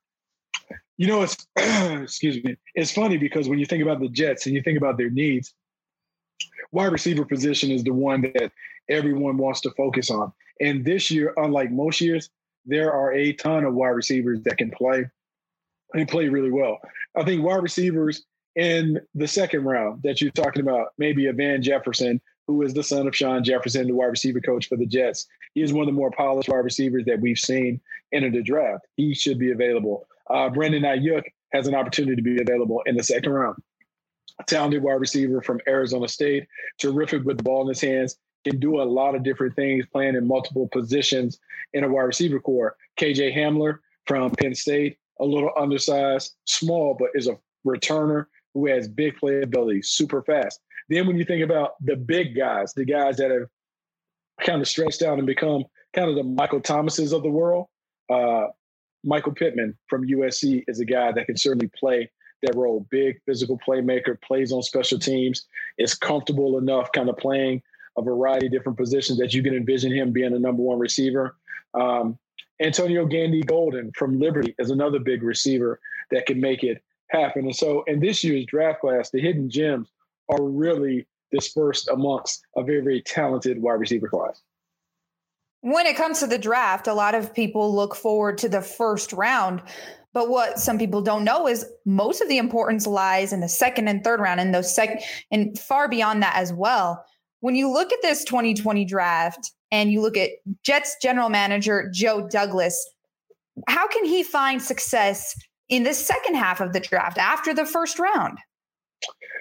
You 0.97 1.09
know, 1.09 1.23
it's 1.23 1.47
excuse 2.03 2.43
me. 2.43 2.57
It's 2.75 2.91
funny 2.91 3.19
because 3.19 3.51
when 3.51 3.59
you 3.59 3.67
think 3.67 3.83
about 3.83 4.01
the 4.01 4.09
Jets 4.09 4.47
and 4.47 4.55
you 4.55 4.63
think 4.63 4.79
about 4.79 4.97
their 4.97 5.11
needs, 5.11 5.53
wide 6.73 6.91
receiver 6.91 7.27
position 7.27 7.71
is 7.71 7.85
the 7.85 7.93
one 7.93 8.23
that 8.23 8.51
everyone 8.89 9.37
wants 9.37 9.61
to 9.61 9.71
focus 9.73 10.11
on. 10.11 10.33
And 10.61 10.85
this 10.85 11.11
year, 11.11 11.33
unlike 11.37 11.71
most 11.71 12.01
years, 12.01 12.31
there 12.67 12.93
are 12.93 13.12
a 13.12 13.33
ton 13.33 13.65
of 13.65 13.75
wide 13.75 13.89
receivers 13.89 14.43
that 14.43 14.59
can 14.59 14.71
play 14.71 15.07
and 15.95 16.09
play 16.09 16.29
really 16.29 16.51
well. 16.51 16.79
I 17.17 17.25
think 17.25 17.43
wide 17.43 17.62
receivers 17.62 18.25
in 18.57 19.01
the 19.15 19.27
second 19.27 19.65
round 19.65 20.03
that 20.03 20.21
you're 20.21 20.31
talking 20.33 20.62
about, 20.62 20.89
maybe 20.99 21.27
a 21.27 21.33
Van 21.33 21.62
Jefferson, 21.62 22.21
who 22.47 22.62
is 22.62 22.75
the 22.75 22.83
son 22.83 23.07
of 23.07 23.17
Shawn 23.17 23.45
Jefferson, 23.45 23.87
the 23.87 23.95
wide 23.95 24.07
receiver 24.07 24.41
coach 24.41 24.69
for 24.69 24.77
the 24.77 24.87
Jets. 24.87 25.27
He 25.55 25.62
is 25.62 25.73
one 25.73 25.83
of 25.83 25.87
the 25.87 25.99
more 25.99 26.11
polished 26.11 26.49
wide 26.49 26.59
receivers 26.59 27.05
that 27.07 27.21
we've 27.21 27.39
seen 27.39 27.81
in 28.12 28.31
the 28.33 28.43
draft. 28.43 28.87
He 28.97 29.15
should 29.15 29.39
be 29.39 29.53
available. 29.53 30.07
Uh, 30.29 30.49
Brandon 30.49 30.83
Aiyuk 30.83 31.23
has 31.53 31.67
an 31.67 31.75
opportunity 31.75 32.17
to 32.17 32.23
be 32.23 32.41
available 32.41 32.83
in 32.87 32.97
the 32.97 33.03
second 33.03 33.33
round. 33.33 33.57
A 34.41 34.45
talented 34.45 34.83
wide 34.83 34.95
receiver 34.95 35.43
from 35.43 35.61
Arizona 35.69 36.09
State, 36.09 36.47
terrific 36.79 37.25
with 37.25 37.37
the 37.37 37.43
ball 37.43 37.62
in 37.62 37.69
his 37.69 37.81
hands, 37.81 38.17
can 38.45 38.59
do 38.59 38.81
a 38.81 38.85
lot 38.85 39.15
of 39.15 39.23
different 39.23 39.55
things, 39.55 39.85
playing 39.93 40.17
in 40.17 40.27
multiple 40.27 40.69
positions 40.73 41.39
in 41.73 41.85
a 41.85 41.89
wide 41.89 42.03
receiver 42.03 42.41
corps. 42.41 42.77
KJ 42.99 43.37
Hamler 43.37 43.79
from 44.07 44.31
Penn 44.33 44.55
State, 44.55 44.99
a 45.21 45.25
little 45.25 45.51
undersized, 45.59 46.35
small, 46.47 46.97
but 46.99 47.11
is 47.15 47.29
a 47.29 47.39
returner 47.67 48.27
who 48.55 48.67
has 48.67 48.89
big 48.89 49.14
playability, 49.23 49.85
super 49.85 50.23
fast. 50.23 50.61
Then 50.88 51.07
when 51.07 51.17
you 51.17 51.25
think 51.25 51.45
about 51.45 51.75
the 51.85 51.97
big 51.97 52.37
guys, 52.37 52.73
the 52.75 52.85
guys 52.85 53.17
that 53.19 53.31
have 53.31 53.49
kind 54.45 54.61
of 54.61 54.69
stretched 54.69 55.03
out 55.03 55.19
and 55.19 55.26
become 55.26 55.64
kind 55.95 56.09
of 56.09 56.17
the 56.17 56.25
Michael 56.25 56.61
Thomases 56.61 57.12
of 57.12 57.23
the 57.23 57.31
world, 57.31 57.67
uh, 58.12 58.47
Michael 59.05 59.33
Pittman 59.33 59.76
from 59.88 60.07
USC 60.07 60.64
is 60.67 60.81
a 60.81 60.85
guy 60.85 61.12
that 61.12 61.26
can 61.26 61.37
certainly 61.37 61.71
play 61.79 62.11
that 62.43 62.57
role. 62.57 62.87
Big 62.91 63.21
physical 63.25 63.59
playmaker, 63.67 64.21
plays 64.21 64.53
on 64.53 64.62
special 64.62 64.99
teams, 64.99 65.47
is 65.79 65.95
comfortable 65.95 66.59
enough 66.59 66.91
kind 66.93 67.09
of 67.09 67.17
playing 67.17 67.62
a 68.00 68.04
variety 68.04 68.47
of 68.47 68.52
different 68.52 68.78
positions 68.78 69.19
that 69.19 69.33
you 69.35 69.42
can 69.42 69.54
envision 69.54 69.92
him 69.92 70.12
being 70.12 70.35
a 70.35 70.38
number 70.38 70.62
one 70.62 70.78
receiver. 70.78 71.37
Um, 71.75 72.19
Antonio 72.61 73.07
Gandy 73.07 73.42
Golden 73.42 73.90
from 73.97 74.19
Liberty 74.19 74.54
is 74.59 74.71
another 74.71 74.99
big 74.99 75.23
receiver 75.23 75.80
that 76.11 76.26
can 76.26 76.40
make 76.40 76.62
it 76.62 76.83
happen. 77.09 77.45
And 77.45 77.57
so 77.57 77.83
in 77.87 78.00
this 78.00 78.23
year's 78.23 78.47
draft 78.47 78.80
class, 78.80 79.11
the 79.11 79.21
hidden 79.21 79.49
gems 79.49 79.88
are 80.28 80.42
really 80.42 81.07
dispersed 81.33 81.88
amongst 81.88 82.45
a 82.57 82.62
very, 82.62 82.80
very 82.80 83.02
talented 83.02 83.61
wide 83.62 83.75
receiver 83.75 84.09
class. 84.09 84.42
When 85.62 85.87
it 85.87 85.97
comes 85.97 86.21
to 86.21 86.26
the 86.26 86.38
draft, 86.38 86.87
a 86.87 86.95
lot 86.95 87.14
of 87.14 87.35
people 87.35 87.75
look 87.75 87.95
forward 87.95 88.38
to 88.38 88.49
the 88.49 88.62
first 88.62 89.12
round. 89.12 89.62
But 90.12 90.28
what 90.28 90.59
some 90.59 90.78
people 90.78 91.02
don't 91.02 91.23
know 91.23 91.47
is 91.47 91.66
most 91.85 92.21
of 92.21 92.28
the 92.28 92.38
importance 92.38 92.87
lies 92.87 93.33
in 93.33 93.40
the 93.40 93.49
second 93.49 93.88
and 93.88 94.02
third 94.02 94.21
round 94.21 94.40
and 94.40 94.54
those 94.54 94.75
second 94.75 95.00
and 95.30 95.57
far 95.59 95.88
beyond 95.88 96.23
that 96.23 96.35
as 96.37 96.52
well. 96.52 97.04
When 97.40 97.54
you 97.54 97.70
look 97.73 97.92
at 97.92 98.02
this 98.02 98.25
2020 98.25 98.85
draft 98.85 99.52
and 99.70 99.90
you 99.90 100.00
look 100.00 100.16
at 100.16 100.30
Jets 100.62 100.97
general 101.02 101.28
manager 101.28 101.90
Joe 101.92 102.28
Douglas, 102.28 102.88
how 103.68 103.88
can 103.88 104.04
he 104.04 104.23
find 104.23 104.62
success 104.62 105.35
in 105.68 105.85
the 105.85 105.94
second 105.94 106.35
half 106.35 106.61
of 106.61 106.73
the 106.73 106.80
draft 106.80 107.18
after 107.18 107.54
the 107.54 107.64
first 107.64 107.99
round? 107.99 108.38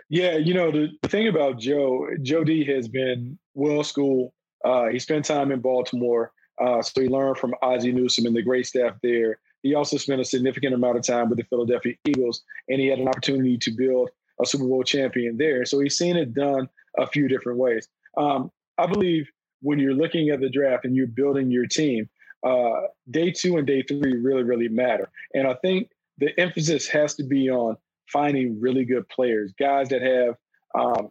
Yeah, 0.09 0.37
you 0.37 0.53
know, 0.53 0.71
the, 0.71 0.89
thing 1.07 1.27
about 1.27 1.59
Joe, 1.59 2.07
Joe 2.21 2.43
D 2.43 2.63
has 2.65 2.87
been 2.87 3.37
well 3.53 3.83
schooled. 3.83 4.31
Uh, 4.65 4.87
he 4.87 4.99
spent 4.99 5.25
time 5.25 5.51
in 5.51 5.59
Baltimore. 5.59 6.31
Uh, 6.59 6.81
so 6.81 7.01
he 7.01 7.07
learned 7.07 7.37
from 7.37 7.53
Ozzie 7.61 7.91
Newsome 7.91 8.25
and 8.25 8.35
the 8.35 8.41
great 8.41 8.65
staff 8.65 8.95
there. 9.03 9.39
He 9.61 9.75
also 9.75 9.97
spent 9.97 10.21
a 10.21 10.25
significant 10.25 10.73
amount 10.73 10.97
of 10.97 11.03
time 11.03 11.29
with 11.29 11.37
the 11.37 11.43
Philadelphia 11.45 11.95
Eagles, 12.05 12.43
and 12.69 12.79
he 12.79 12.87
had 12.87 12.99
an 12.99 13.07
opportunity 13.07 13.57
to 13.57 13.71
build 13.71 14.09
a 14.41 14.45
Super 14.45 14.65
Bowl 14.65 14.83
champion 14.83 15.37
there. 15.37 15.65
So 15.65 15.79
he's 15.79 15.97
seen 15.97 16.15
it 16.15 16.33
done 16.33 16.69
a 16.97 17.07
few 17.07 17.27
different 17.27 17.59
ways. 17.59 17.87
Um, 18.17 18.51
I 18.77 18.87
believe 18.87 19.29
when 19.61 19.79
you're 19.79 19.93
looking 19.93 20.29
at 20.29 20.39
the 20.39 20.49
draft 20.49 20.85
and 20.85 20.95
you're 20.95 21.07
building 21.07 21.51
your 21.51 21.65
team, 21.65 22.09
uh, 22.45 22.81
day 23.11 23.31
two 23.31 23.57
and 23.57 23.67
day 23.67 23.83
three 23.83 24.15
really, 24.15 24.43
really 24.43 24.69
matter. 24.69 25.09
And 25.33 25.47
I 25.47 25.55
think 25.55 25.89
the 26.17 26.37
emphasis 26.39 26.87
has 26.87 27.15
to 27.15 27.23
be 27.23 27.49
on 27.49 27.75
finding 28.11 28.59
really 28.59 28.85
good 28.85 29.07
players, 29.09 29.53
guys 29.59 29.89
that 29.89 30.01
have 30.01 30.35
um, 30.75 31.09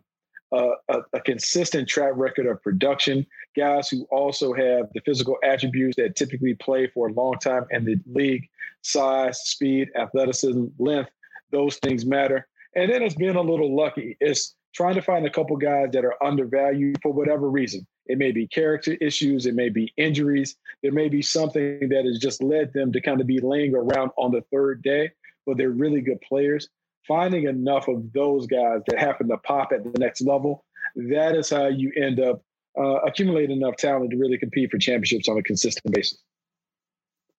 a, 0.53 0.71
a, 0.89 0.99
a, 1.15 1.21
consistent 1.21 1.89
track 1.89 2.13
record 2.15 2.47
of 2.47 2.63
production, 2.63 3.27
guys 3.57 3.89
who 3.89 4.07
also 4.11 4.53
have 4.55 4.89
the 4.95 5.01
physical 5.05 5.37
attributes 5.45 5.97
that 5.97 6.17
typically 6.17 6.55
play 6.55 6.87
for 6.89 7.09
a 7.09 7.13
long 7.13 7.35
time 7.39 7.67
in 7.71 7.85
the 7.85 7.97
league 8.07 8.49
size, 8.83 9.41
speed, 9.41 9.89
athleticism, 9.97 10.65
length, 10.79 11.11
those 11.51 11.77
things 11.77 12.07
matter. 12.07 12.47
And 12.75 12.91
then 12.91 13.03
it's 13.03 13.15
being 13.15 13.37
a 13.37 13.43
little 13.43 13.75
lucky. 13.75 14.17
It's 14.21 14.55
trying 14.75 14.95
to 14.95 15.03
find 15.03 15.27
a 15.27 15.31
couple 15.31 15.57
guys 15.57 15.89
that 15.93 16.05
are 16.05 16.23
undervalued 16.23 16.99
for 17.03 17.13
whatever 17.13 17.51
reason. 17.51 17.87
It 18.07 18.19
may 18.19 18.33
be 18.33 18.47
character 18.47 18.95
issues, 19.01 19.47
it 19.47 19.55
may 19.55 19.69
be 19.69 19.93
injuries, 19.97 20.57
there 20.83 20.93
may 20.93 21.09
be 21.09 21.23
something 21.23 21.89
that 21.89 22.05
has 22.05 22.19
just 22.19 22.43
led 22.43 22.73
them 22.73 22.93
to 22.93 23.01
kind 23.01 23.21
of 23.21 23.27
be 23.27 23.41
laying 23.41 23.75
around 23.75 24.11
on 24.17 24.33
the 24.33 24.43
third 24.53 24.83
day, 24.83 25.11
but 25.47 25.57
they're 25.57 25.71
really 25.71 26.01
good 26.01 26.21
players 26.21 26.69
finding 27.09 27.45
enough 27.45 27.89
of 27.89 28.13
those 28.13 28.47
guys 28.47 28.83
that 28.87 28.99
happen 28.99 29.27
to 29.29 29.39
pop 29.39 29.73
at 29.73 29.83
the 29.83 29.99
next 29.99 30.21
level, 30.21 30.65
that 30.95 31.35
is 31.35 31.49
how 31.51 31.67
you 31.67 31.91
end 31.97 32.21
up 32.21 32.43
uh, 32.79 33.01
accumulating 33.07 33.57
enough 33.57 33.77
talent 33.77 34.11
to 34.11 34.17
really 34.17 34.39
compete 34.39 34.71
for 34.71 34.79
championships 34.79 35.29
on 35.29 35.39
a 35.39 35.43
consistent 35.43 35.93
basis. 35.93 36.19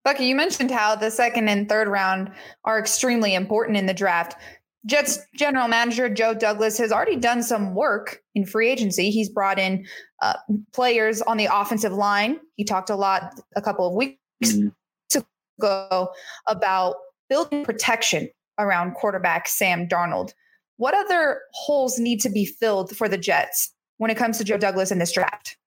Bucky, 0.04 0.24
you 0.24 0.34
mentioned 0.34 0.70
how 0.70 0.96
the 0.96 1.10
second 1.10 1.48
and 1.48 1.68
third 1.68 1.86
round 1.86 2.32
are 2.64 2.78
extremely 2.78 3.34
important 3.34 3.78
in 3.78 3.86
the 3.86 3.94
draft. 3.94 4.36
Jets 4.86 5.18
general 5.36 5.68
manager 5.68 6.08
Joe 6.08 6.34
Douglas 6.34 6.78
has 6.78 6.90
already 6.90 7.16
done 7.16 7.42
some 7.42 7.74
work 7.74 8.22
in 8.34 8.46
free 8.46 8.70
agency. 8.70 9.10
He's 9.10 9.28
brought 9.28 9.58
in 9.58 9.86
uh, 10.22 10.34
players 10.72 11.20
on 11.22 11.36
the 11.36 11.48
offensive 11.52 11.92
line. 11.92 12.40
He 12.56 12.64
talked 12.64 12.88
a 12.88 12.96
lot 12.96 13.38
a 13.56 13.62
couple 13.62 13.86
of 13.86 13.94
weeks 13.94 14.18
mm-hmm. 14.42 14.68
ago 15.58 16.08
about 16.46 16.96
building 17.28 17.64
protection 17.64 18.28
around 18.58 18.94
quarterback 18.94 19.48
Sam 19.48 19.86
Darnold. 19.86 20.32
What 20.76 20.94
other 20.94 21.42
holes 21.52 21.98
need 21.98 22.20
to 22.22 22.30
be 22.30 22.46
filled 22.46 22.96
for 22.96 23.06
the 23.08 23.18
Jets 23.18 23.74
when 23.98 24.10
it 24.10 24.16
comes 24.16 24.38
to 24.38 24.44
Joe 24.44 24.56
Douglas 24.56 24.90
in 24.90 24.98
this 24.98 25.12
draft? 25.12 25.58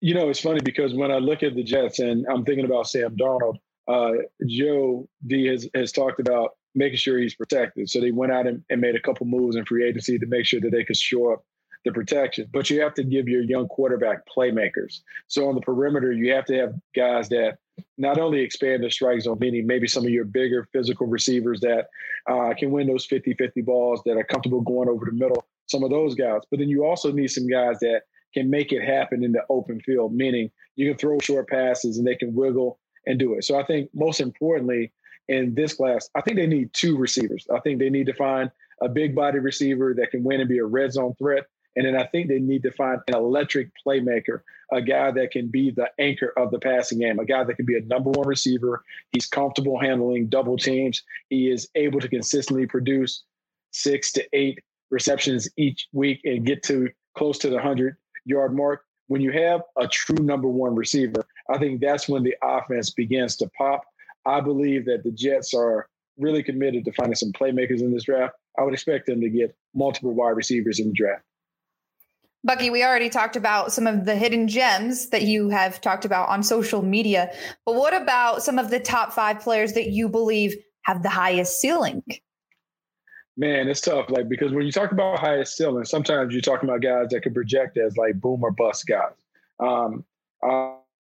You 0.00 0.14
know, 0.14 0.28
it's 0.28 0.40
funny 0.40 0.60
because 0.62 0.94
when 0.94 1.10
I 1.10 1.18
look 1.18 1.42
at 1.42 1.56
the 1.56 1.64
Jets 1.64 1.98
and 1.98 2.24
I'm 2.30 2.44
thinking 2.44 2.64
about 2.64 2.86
Sam 2.86 3.16
Darnold, 3.16 3.56
uh, 3.88 4.12
Joe 4.46 5.08
D 5.26 5.46
has, 5.46 5.68
has 5.74 5.90
talked 5.90 6.20
about 6.20 6.50
making 6.74 6.98
sure 6.98 7.18
he's 7.18 7.34
protected. 7.34 7.88
So 7.88 8.00
they 8.00 8.10
went 8.10 8.32
out 8.32 8.46
and, 8.46 8.62
and 8.70 8.80
made 8.80 8.96
a 8.96 9.00
couple 9.00 9.26
moves 9.26 9.56
in 9.56 9.64
free 9.64 9.86
agency 9.86 10.18
to 10.18 10.26
make 10.26 10.46
sure 10.46 10.60
that 10.60 10.72
they 10.72 10.84
could 10.84 10.96
shore 10.96 11.34
up 11.34 11.44
the 11.84 11.92
protection. 11.92 12.48
But 12.52 12.70
you 12.70 12.80
have 12.80 12.94
to 12.94 13.04
give 13.04 13.28
your 13.28 13.42
young 13.42 13.68
quarterback 13.68 14.22
playmakers. 14.26 15.00
So 15.28 15.48
on 15.48 15.54
the 15.54 15.60
perimeter, 15.60 16.12
you 16.12 16.32
have 16.32 16.46
to 16.46 16.56
have 16.56 16.74
guys 16.96 17.28
that 17.28 17.58
not 17.98 18.18
only 18.18 18.40
expand 18.40 18.82
the 18.82 18.90
strike 18.90 19.20
zone, 19.20 19.38
meaning 19.40 19.66
maybe 19.66 19.86
some 19.86 20.04
of 20.04 20.10
your 20.10 20.24
bigger 20.24 20.68
physical 20.72 21.06
receivers 21.06 21.60
that 21.60 21.88
uh, 22.28 22.54
can 22.58 22.70
win 22.70 22.86
those 22.86 23.04
50 23.06 23.34
50 23.34 23.60
balls 23.62 24.00
that 24.06 24.16
are 24.16 24.24
comfortable 24.24 24.60
going 24.60 24.88
over 24.88 25.04
the 25.04 25.12
middle, 25.12 25.44
some 25.66 25.84
of 25.84 25.90
those 25.90 26.14
guys. 26.14 26.40
But 26.50 26.60
then 26.60 26.68
you 26.68 26.84
also 26.84 27.12
need 27.12 27.28
some 27.28 27.46
guys 27.46 27.78
that 27.80 28.02
can 28.32 28.50
make 28.50 28.72
it 28.72 28.82
happen 28.82 29.22
in 29.22 29.32
the 29.32 29.42
open 29.50 29.80
field, 29.80 30.14
meaning 30.14 30.50
you 30.76 30.88
can 30.88 30.98
throw 30.98 31.18
short 31.20 31.48
passes 31.48 31.98
and 31.98 32.06
they 32.06 32.16
can 32.16 32.34
wiggle 32.34 32.78
and 33.06 33.18
do 33.18 33.34
it. 33.34 33.44
So 33.44 33.58
I 33.58 33.64
think 33.64 33.90
most 33.94 34.20
importantly 34.20 34.92
in 35.28 35.54
this 35.54 35.74
class, 35.74 36.10
I 36.14 36.20
think 36.20 36.36
they 36.36 36.46
need 36.46 36.72
two 36.72 36.96
receivers. 36.96 37.46
I 37.54 37.60
think 37.60 37.78
they 37.78 37.90
need 37.90 38.06
to 38.06 38.14
find 38.14 38.50
a 38.80 38.88
big 38.88 39.14
body 39.14 39.38
receiver 39.38 39.94
that 39.94 40.10
can 40.10 40.24
win 40.24 40.40
and 40.40 40.48
be 40.48 40.58
a 40.58 40.64
red 40.64 40.92
zone 40.92 41.14
threat. 41.18 41.44
And 41.76 41.86
then 41.86 41.96
I 41.96 42.06
think 42.06 42.28
they 42.28 42.38
need 42.38 42.62
to 42.62 42.70
find 42.70 43.00
an 43.08 43.14
electric 43.14 43.70
playmaker, 43.84 44.42
a 44.72 44.80
guy 44.80 45.10
that 45.10 45.32
can 45.32 45.48
be 45.48 45.70
the 45.70 45.90
anchor 45.98 46.32
of 46.36 46.50
the 46.50 46.58
passing 46.58 47.00
game, 47.00 47.18
a 47.18 47.24
guy 47.24 47.42
that 47.42 47.54
can 47.54 47.66
be 47.66 47.76
a 47.76 47.80
number 47.82 48.10
one 48.10 48.28
receiver. 48.28 48.84
He's 49.10 49.26
comfortable 49.26 49.78
handling 49.78 50.28
double 50.28 50.56
teams. 50.56 51.02
He 51.30 51.50
is 51.50 51.68
able 51.74 52.00
to 52.00 52.08
consistently 52.08 52.66
produce 52.66 53.24
six 53.72 54.12
to 54.12 54.24
eight 54.32 54.60
receptions 54.90 55.48
each 55.56 55.88
week 55.92 56.20
and 56.24 56.46
get 56.46 56.62
to 56.64 56.90
close 57.16 57.38
to 57.38 57.48
the 57.48 57.56
100 57.56 57.96
yard 58.24 58.54
mark. 58.54 58.82
When 59.08 59.20
you 59.20 59.32
have 59.32 59.62
a 59.76 59.86
true 59.86 60.24
number 60.24 60.48
one 60.48 60.74
receiver, 60.74 61.26
I 61.50 61.58
think 61.58 61.80
that's 61.80 62.08
when 62.08 62.22
the 62.22 62.34
offense 62.42 62.90
begins 62.90 63.36
to 63.36 63.50
pop. 63.50 63.84
I 64.26 64.40
believe 64.40 64.84
that 64.86 65.04
the 65.04 65.10
Jets 65.10 65.54
are 65.54 65.88
really 66.18 66.42
committed 66.42 66.84
to 66.84 66.92
finding 66.92 67.16
some 67.16 67.32
playmakers 67.32 67.80
in 67.80 67.92
this 67.92 68.04
draft. 68.04 68.34
I 68.58 68.62
would 68.62 68.74
expect 68.74 69.06
them 69.06 69.20
to 69.20 69.28
get 69.28 69.54
multiple 69.74 70.12
wide 70.12 70.30
receivers 70.30 70.78
in 70.78 70.88
the 70.88 70.94
draft. 70.94 71.22
Bucky, 72.44 72.68
we 72.68 72.84
already 72.84 73.08
talked 73.08 73.36
about 73.36 73.72
some 73.72 73.86
of 73.86 74.04
the 74.04 74.14
hidden 74.14 74.48
gems 74.48 75.08
that 75.08 75.22
you 75.22 75.48
have 75.48 75.80
talked 75.80 76.04
about 76.04 76.28
on 76.28 76.42
social 76.42 76.82
media. 76.82 77.34
But 77.64 77.74
what 77.74 77.94
about 77.94 78.42
some 78.42 78.58
of 78.58 78.70
the 78.70 78.78
top 78.78 79.12
five 79.12 79.40
players 79.40 79.72
that 79.72 79.88
you 79.88 80.10
believe 80.10 80.54
have 80.82 81.02
the 81.02 81.08
highest 81.08 81.58
ceiling? 81.58 82.02
Man, 83.36 83.66
it's 83.66 83.80
tough. 83.80 84.10
Like 84.10 84.28
because 84.28 84.52
when 84.52 84.66
you 84.66 84.72
talk 84.72 84.92
about 84.92 85.18
highest 85.18 85.56
ceiling, 85.56 85.84
sometimes 85.86 86.34
you're 86.34 86.42
talking 86.42 86.68
about 86.68 86.82
guys 86.82 87.08
that 87.10 87.22
can 87.22 87.32
project 87.32 87.78
as 87.78 87.96
like 87.96 88.20
boom 88.20 88.44
or 88.44 88.50
bust 88.50 88.86
guys. 88.86 89.14
Um, 89.58 90.04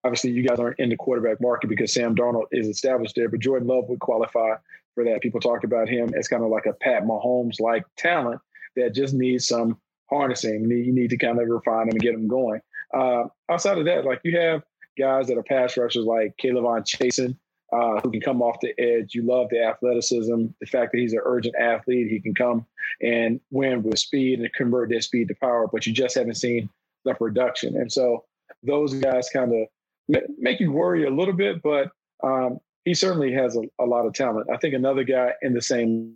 obviously, 0.05 0.31
you 0.31 0.47
guys 0.47 0.59
aren't 0.59 0.79
in 0.79 0.91
the 0.91 0.97
quarterback 0.97 1.41
market 1.41 1.69
because 1.69 1.93
Sam 1.93 2.15
Darnold 2.15 2.47
is 2.53 2.69
established 2.69 3.15
there, 3.17 3.29
but 3.29 3.41
Jordan 3.41 3.69
Love 3.69 3.89
would 3.89 4.01
qualify 4.01 4.55
for 4.95 5.05
that. 5.05 5.23
People 5.23 5.41
talk 5.41 5.65
about 5.65 5.89
him 5.89 6.13
as 6.17 6.29
kind 6.29 6.45
of 6.45 6.51
like 6.51 6.67
a 6.67 6.73
Pat 6.75 7.05
Mahomes 7.05 7.61
like 7.61 7.85
talent 7.97 8.41
that 8.77 8.95
just 8.95 9.15
needs 9.15 9.49
some 9.49 9.79
harnessing. 10.11 10.69
You 10.71 10.93
need 10.93 11.11
to 11.11 11.17
kind 11.17 11.41
of 11.41 11.49
refine 11.49 11.89
him 11.89 11.95
and 11.95 12.01
get 12.01 12.15
him 12.15 12.29
going. 12.29 12.61
Uh, 12.93 13.25
outside 13.51 13.79
of 13.79 13.87
that, 13.87 14.05
like 14.05 14.21
you 14.25 14.39
have 14.39 14.63
guys 14.99 15.27
that 15.27 15.39
are 15.39 15.43
pass 15.43 15.77
rushers 15.77 16.05
like 16.05 16.37
K'Lavon 16.37 16.85
Chaisson, 16.85 17.37
uh, 17.73 18.01
who 18.01 18.11
can 18.11 18.21
come 18.21 18.43
off 18.43 18.61
the 18.61 18.79
edge. 18.81 19.15
You 19.15 19.23
love 19.23 19.49
the 19.51 19.65
athleticism, 19.65 20.47
the 20.61 20.67
fact 20.67 20.93
that 20.93 20.99
he's 20.99 21.13
an 21.13 21.21
urgent 21.25 21.57
athlete. 21.59 22.11
He 22.11 22.21
can 22.21 22.35
come 22.35 22.67
and 23.03 23.41
win 23.51 23.83
with 23.83 23.99
speed 23.99 24.39
and 24.39 24.53
convert 24.53 24.91
that 24.91 25.03
speed 25.03 25.29
to 25.29 25.35
power, 25.35 25.67
but 25.67 25.87
you 25.87 25.93
just 25.93 26.17
haven't 26.17 26.37
seen 26.37 26.69
the 27.05 27.15
production. 27.15 27.77
And 27.77 27.91
so 27.91 28.25
those 28.63 28.95
guys 28.95 29.29
kind 29.31 29.53
of 29.53 29.69
make 30.09 30.61
you 30.61 30.73
worry 30.73 31.07
a 31.07 31.11
little 31.11 31.35
bit, 31.35 31.63
but 31.63 31.91
um, 32.23 32.59
he 32.85 32.95
certainly 32.95 33.33
has 33.33 33.57
a, 33.57 33.63
a, 33.81 33.85
lot 33.85 34.07
of 34.07 34.13
talent. 34.13 34.49
I 34.53 34.57
think 34.57 34.75
another 34.75 35.05
guy 35.05 35.33
in 35.43 35.55
the 35.55 35.63
same 35.63 36.15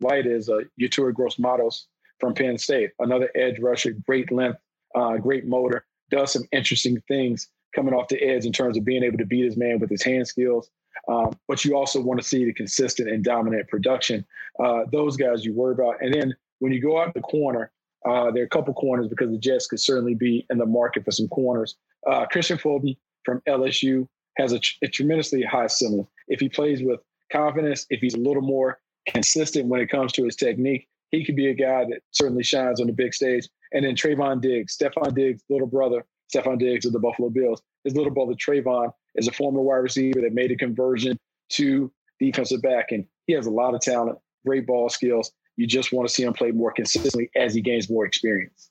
light 0.00 0.26
is 0.26 0.48
uh, 0.48 0.60
Yetur 0.80 1.14
Gross-Matos, 1.14 1.86
from 2.20 2.34
Penn 2.34 2.58
State. 2.58 2.90
Another 2.98 3.30
edge 3.34 3.58
rusher, 3.58 3.92
great 4.06 4.32
length, 4.32 4.58
uh, 4.94 5.16
great 5.16 5.46
motor, 5.46 5.84
does 6.10 6.32
some 6.32 6.44
interesting 6.52 7.00
things 7.08 7.48
coming 7.74 7.92
off 7.92 8.08
the 8.08 8.22
edge 8.22 8.46
in 8.46 8.52
terms 8.52 8.76
of 8.76 8.84
being 8.84 9.02
able 9.02 9.18
to 9.18 9.26
beat 9.26 9.44
his 9.44 9.56
man 9.56 9.78
with 9.78 9.90
his 9.90 10.02
hand 10.02 10.26
skills. 10.26 10.70
Um, 11.08 11.36
but 11.48 11.64
you 11.64 11.76
also 11.76 12.00
want 12.00 12.20
to 12.20 12.26
see 12.26 12.44
the 12.44 12.54
consistent 12.54 13.10
and 13.10 13.24
dominant 13.24 13.68
production. 13.68 14.24
Uh, 14.62 14.82
those 14.90 15.16
guys 15.16 15.44
you 15.44 15.52
worry 15.52 15.74
about. 15.74 16.00
And 16.00 16.14
then 16.14 16.34
when 16.60 16.72
you 16.72 16.80
go 16.80 17.00
out 17.00 17.12
the 17.14 17.20
corner, 17.20 17.72
uh, 18.04 18.30
there 18.30 18.42
are 18.42 18.46
a 18.46 18.50
couple 18.50 18.74
corners 18.74 19.08
because 19.08 19.30
the 19.30 19.38
Jets 19.38 19.66
could 19.66 19.80
certainly 19.80 20.14
be 20.14 20.46
in 20.50 20.58
the 20.58 20.66
market 20.66 21.04
for 21.04 21.10
some 21.10 21.28
corners. 21.28 21.76
Uh, 22.06 22.26
Kristian 22.32 22.60
Fulton 22.60 22.96
from 23.24 23.40
LSU 23.48 24.06
has 24.36 24.52
a, 24.52 24.60
a 24.82 24.88
tremendously 24.88 25.42
high 25.42 25.68
ceiling. 25.68 26.06
If 26.28 26.40
he 26.40 26.48
plays 26.48 26.82
with 26.82 27.00
confidence, 27.32 27.86
if 27.90 28.00
he's 28.00 28.14
a 28.14 28.20
little 28.20 28.42
more 28.42 28.78
consistent 29.08 29.66
when 29.66 29.80
it 29.80 29.90
comes 29.90 30.12
to 30.12 30.24
his 30.24 30.36
technique, 30.36 30.88
he 31.10 31.24
could 31.24 31.36
be 31.36 31.48
a 31.48 31.54
guy 31.54 31.84
that 31.84 32.00
certainly 32.10 32.42
shines 32.42 32.80
on 32.80 32.86
the 32.86 32.92
big 32.92 33.14
stage. 33.14 33.48
And 33.72 33.84
then 33.84 33.94
Trevon 33.94 34.40
Diggs, 34.40 34.76
Stefon 34.76 35.14
Diggs' 35.14 35.42
little 35.48 35.66
brother, 35.66 36.04
Stefon 36.34 36.58
Diggs 36.58 36.84
of 36.84 36.92
the 36.92 36.98
Buffalo 36.98 37.30
Bills. 37.30 37.62
His 37.84 37.94
little 37.94 38.12
brother 38.12 38.34
Trevon 38.34 38.92
is 39.14 39.28
a 39.28 39.32
former 39.32 39.60
wide 39.60 39.76
receiver 39.76 40.20
that 40.20 40.32
made 40.32 40.50
a 40.50 40.56
conversion 40.56 41.18
to 41.50 41.92
defensive 42.18 42.62
back, 42.62 42.90
and 42.90 43.06
he 43.26 43.32
has 43.34 43.46
a 43.46 43.50
lot 43.50 43.74
of 43.74 43.80
talent, 43.80 44.18
great 44.44 44.66
ball 44.66 44.88
skills. 44.88 45.32
You 45.56 45.66
just 45.66 45.92
want 45.92 46.08
to 46.08 46.14
see 46.14 46.22
him 46.22 46.32
play 46.32 46.50
more 46.50 46.72
consistently 46.72 47.30
as 47.36 47.54
he 47.54 47.60
gains 47.60 47.88
more 47.88 48.04
experience. 48.04 48.70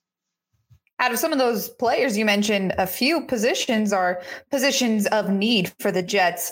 Out 0.99 1.11
of 1.11 1.19
some 1.19 1.33
of 1.33 1.39
those 1.39 1.69
players 1.69 2.17
you 2.17 2.25
mentioned, 2.25 2.73
a 2.77 2.87
few 2.87 3.25
positions 3.25 3.91
are 3.91 4.21
positions 4.51 5.07
of 5.07 5.29
need 5.29 5.71
for 5.79 5.91
the 5.91 6.03
Jets. 6.03 6.51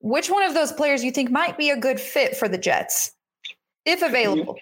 Which 0.00 0.30
one 0.30 0.42
of 0.42 0.54
those 0.54 0.72
players 0.72 1.04
you 1.04 1.10
think 1.10 1.30
might 1.30 1.56
be 1.56 1.70
a 1.70 1.76
good 1.76 2.00
fit 2.00 2.36
for 2.36 2.48
the 2.48 2.58
Jets, 2.58 3.12
if 3.84 4.02
available? 4.02 4.58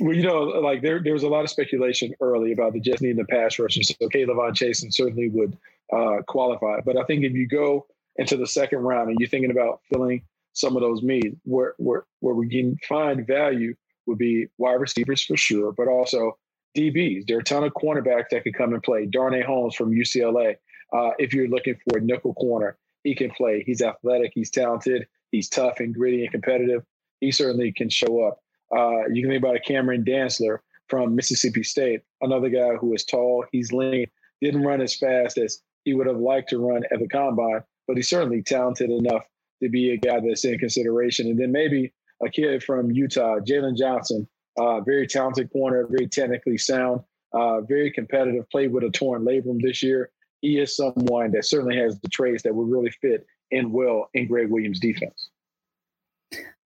well, 0.00 0.14
you 0.14 0.22
know, 0.22 0.42
like 0.42 0.82
there 0.82 1.02
there 1.02 1.12
was 1.12 1.22
a 1.22 1.28
lot 1.28 1.42
of 1.42 1.50
speculation 1.50 2.14
early 2.20 2.52
about 2.52 2.72
the 2.72 2.80
Jets 2.80 3.00
needing 3.00 3.16
the 3.16 3.24
pass 3.24 3.58
rusher. 3.58 3.82
So 3.82 3.94
K'Lavon 4.02 4.52
Chaisson 4.52 4.92
certainly 4.92 5.28
would 5.30 5.56
uh, 5.92 6.22
qualify. 6.26 6.80
But 6.84 6.96
I 6.96 7.04
think 7.04 7.24
if 7.24 7.32
you 7.32 7.46
go 7.48 7.86
into 8.16 8.36
the 8.36 8.46
second 8.46 8.80
round 8.80 9.10
and 9.10 9.18
you're 9.18 9.28
thinking 9.28 9.50
about 9.50 9.80
filling 9.90 10.22
some 10.52 10.76
of 10.76 10.82
those 10.82 11.02
needs, 11.02 11.36
where 11.44 11.74
where 11.78 12.04
where 12.20 12.34
we 12.34 12.48
can 12.48 12.76
find 12.88 13.26
value 13.26 13.74
would 14.10 14.18
be 14.18 14.48
wide 14.58 14.74
receivers 14.74 15.24
for 15.24 15.36
sure, 15.36 15.72
but 15.72 15.88
also 15.88 16.36
DBs. 16.76 17.26
There 17.26 17.38
are 17.38 17.40
a 17.40 17.44
ton 17.44 17.64
of 17.64 17.72
cornerbacks 17.72 18.28
that 18.30 18.44
could 18.44 18.54
come 18.54 18.74
and 18.74 18.82
play. 18.82 19.06
Darnay 19.06 19.42
Holmes 19.42 19.74
from 19.74 19.90
UCLA. 19.92 20.56
Uh, 20.92 21.10
if 21.18 21.32
you're 21.32 21.48
looking 21.48 21.76
for 21.88 21.98
a 21.98 22.00
nickel 22.00 22.34
corner, 22.34 22.76
he 23.04 23.14
can 23.14 23.30
play. 23.30 23.62
He's 23.64 23.80
athletic. 23.80 24.32
He's 24.34 24.50
talented. 24.50 25.06
He's 25.30 25.48
tough 25.48 25.80
and 25.80 25.94
gritty 25.94 26.22
and 26.22 26.32
competitive. 26.32 26.84
He 27.20 27.32
certainly 27.32 27.72
can 27.72 27.88
show 27.88 28.22
up. 28.24 28.40
Uh, 28.76 29.08
you 29.12 29.22
can 29.22 29.30
think 29.30 29.42
about 29.42 29.56
a 29.56 29.60
Cameron 29.60 30.04
Dantzler 30.04 30.58
from 30.88 31.14
Mississippi 31.14 31.62
State, 31.62 32.02
another 32.20 32.48
guy 32.48 32.74
who 32.74 32.92
is 32.94 33.04
tall, 33.04 33.44
he's 33.52 33.72
lean, 33.72 34.06
didn't 34.42 34.64
run 34.64 34.80
as 34.80 34.96
fast 34.96 35.38
as 35.38 35.62
he 35.84 35.94
would 35.94 36.08
have 36.08 36.18
liked 36.18 36.50
to 36.50 36.58
run 36.58 36.82
at 36.92 36.98
the 36.98 37.08
combine, 37.08 37.62
but 37.86 37.96
he's 37.96 38.08
certainly 38.08 38.42
talented 38.42 38.90
enough 38.90 39.22
to 39.62 39.68
be 39.68 39.92
a 39.92 39.96
guy 39.96 40.18
that's 40.20 40.44
in 40.44 40.58
consideration. 40.58 41.28
And 41.28 41.38
then 41.38 41.52
maybe 41.52 41.92
a 42.22 42.28
kid 42.30 42.62
from 42.62 42.90
Utah, 42.90 43.38
Jaylon 43.38 43.76
Johnson, 43.76 44.28
uh, 44.58 44.80
very 44.80 45.06
talented 45.06 45.50
corner, 45.52 45.86
very 45.90 46.08
technically 46.08 46.58
sound, 46.58 47.00
uh, 47.32 47.60
very 47.62 47.90
competitive, 47.90 48.48
played 48.50 48.72
with 48.72 48.84
a 48.84 48.90
torn 48.90 49.24
labrum 49.24 49.60
this 49.62 49.82
year. 49.82 50.10
He 50.40 50.58
is 50.58 50.76
someone 50.76 51.32
that 51.32 51.44
certainly 51.44 51.76
has 51.76 51.98
the 52.00 52.08
traits 52.08 52.42
that 52.42 52.54
would 52.54 52.68
really 52.68 52.90
fit 52.90 53.26
in 53.50 53.72
well 53.72 54.08
in 54.14 54.26
Gregg 54.26 54.50
Williams' 54.50 54.80
defense. 54.80 55.30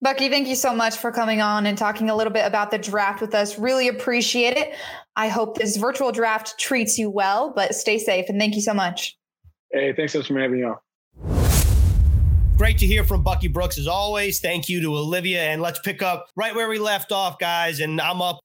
Bucky, 0.00 0.28
thank 0.28 0.48
you 0.48 0.54
so 0.54 0.74
much 0.74 0.98
for 0.98 1.10
coming 1.10 1.40
on 1.40 1.64
and 1.64 1.78
talking 1.78 2.10
a 2.10 2.14
little 2.14 2.32
bit 2.32 2.44
about 2.44 2.70
the 2.70 2.76
draft 2.76 3.22
with 3.22 3.34
us. 3.34 3.58
Really 3.58 3.88
appreciate 3.88 4.56
it. 4.56 4.74
I 5.16 5.28
hope 5.28 5.56
this 5.56 5.78
virtual 5.78 6.12
draft 6.12 6.58
treats 6.58 6.98
you 6.98 7.08
well, 7.08 7.52
but 7.56 7.74
stay 7.74 7.98
safe 7.98 8.28
and 8.28 8.38
thank 8.38 8.54
you 8.54 8.60
so 8.60 8.74
much. 8.74 9.16
Hey, 9.72 9.94
thanks 9.94 10.12
so 10.12 10.18
much 10.18 10.28
for 10.28 10.38
having 10.38 10.60
me 10.60 10.64
on. 10.64 10.76
Great 12.56 12.78
to 12.78 12.86
hear 12.86 13.02
from 13.02 13.22
Bucky 13.22 13.48
Brooks 13.48 13.78
as 13.78 13.88
always. 13.88 14.38
Thank 14.38 14.68
you 14.68 14.80
to 14.80 14.96
Olivia. 14.96 15.42
And 15.42 15.60
let's 15.60 15.80
pick 15.80 16.02
up 16.02 16.28
right 16.36 16.54
where 16.54 16.68
we 16.68 16.78
left 16.78 17.10
off, 17.10 17.38
guys. 17.38 17.80
And 17.80 18.00
I'm 18.00 18.22
up 18.22 18.40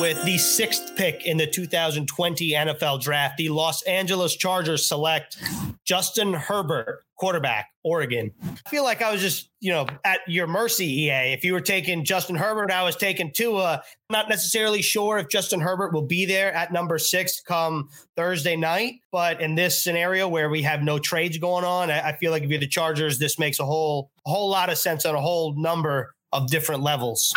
with 0.00 0.22
the 0.24 0.38
sixth 0.38 0.96
pick 0.96 1.26
in 1.26 1.36
the 1.36 1.46
2020 1.46 2.52
NFL 2.52 3.00
draft. 3.00 3.36
The 3.36 3.48
Los 3.48 3.82
Angeles 3.82 4.36
Chargers 4.36 4.86
select 4.86 5.36
Justin 5.84 6.34
Herbert, 6.34 7.04
quarterback, 7.16 7.70
Oregon. 7.84 8.32
I 8.42 8.68
feel 8.68 8.84
like 8.84 9.02
I 9.02 9.12
was 9.12 9.20
just, 9.20 9.48
you 9.60 9.70
know, 9.72 9.86
at 10.04 10.20
your 10.26 10.46
mercy, 10.46 11.02
EA. 11.02 11.32
If 11.32 11.44
you 11.44 11.52
were 11.52 11.60
taking 11.60 12.04
Justin 12.04 12.36
Herbert, 12.36 12.70
I 12.70 12.82
was 12.82 12.96
taking 12.96 13.32
Tua. 13.32 13.82
Not 14.10 14.28
necessarily 14.28 14.82
sure 14.82 15.18
if 15.18 15.28
Justin 15.28 15.60
Herbert 15.60 15.92
will 15.92 16.06
be 16.06 16.26
there 16.26 16.52
at 16.52 16.72
number 16.72 16.98
six 16.98 17.40
come 17.40 17.88
Thursday 18.16 18.56
night. 18.56 18.94
But 19.12 19.40
in 19.40 19.54
this 19.54 19.82
scenario 19.82 20.28
where 20.28 20.50
we 20.50 20.62
have 20.62 20.82
no 20.82 20.98
trades 20.98 21.38
going 21.38 21.64
on, 21.64 21.90
I, 21.90 22.12
feel 22.12 22.32
like 22.32 22.42
if 22.42 22.50
you're 22.50 22.60
the 22.60 22.66
Chargers, 22.66 23.18
this 23.18 23.38
makes 23.38 23.60
a 23.60 23.64
whole 23.64 24.10
a 24.26 24.30
whole 24.30 24.50
lot 24.50 24.70
of 24.70 24.78
sense 24.78 25.06
on 25.06 25.14
a 25.14 25.20
whole 25.20 25.54
number 25.56 26.14
of 26.32 26.48
different 26.48 26.82
levels. 26.82 27.32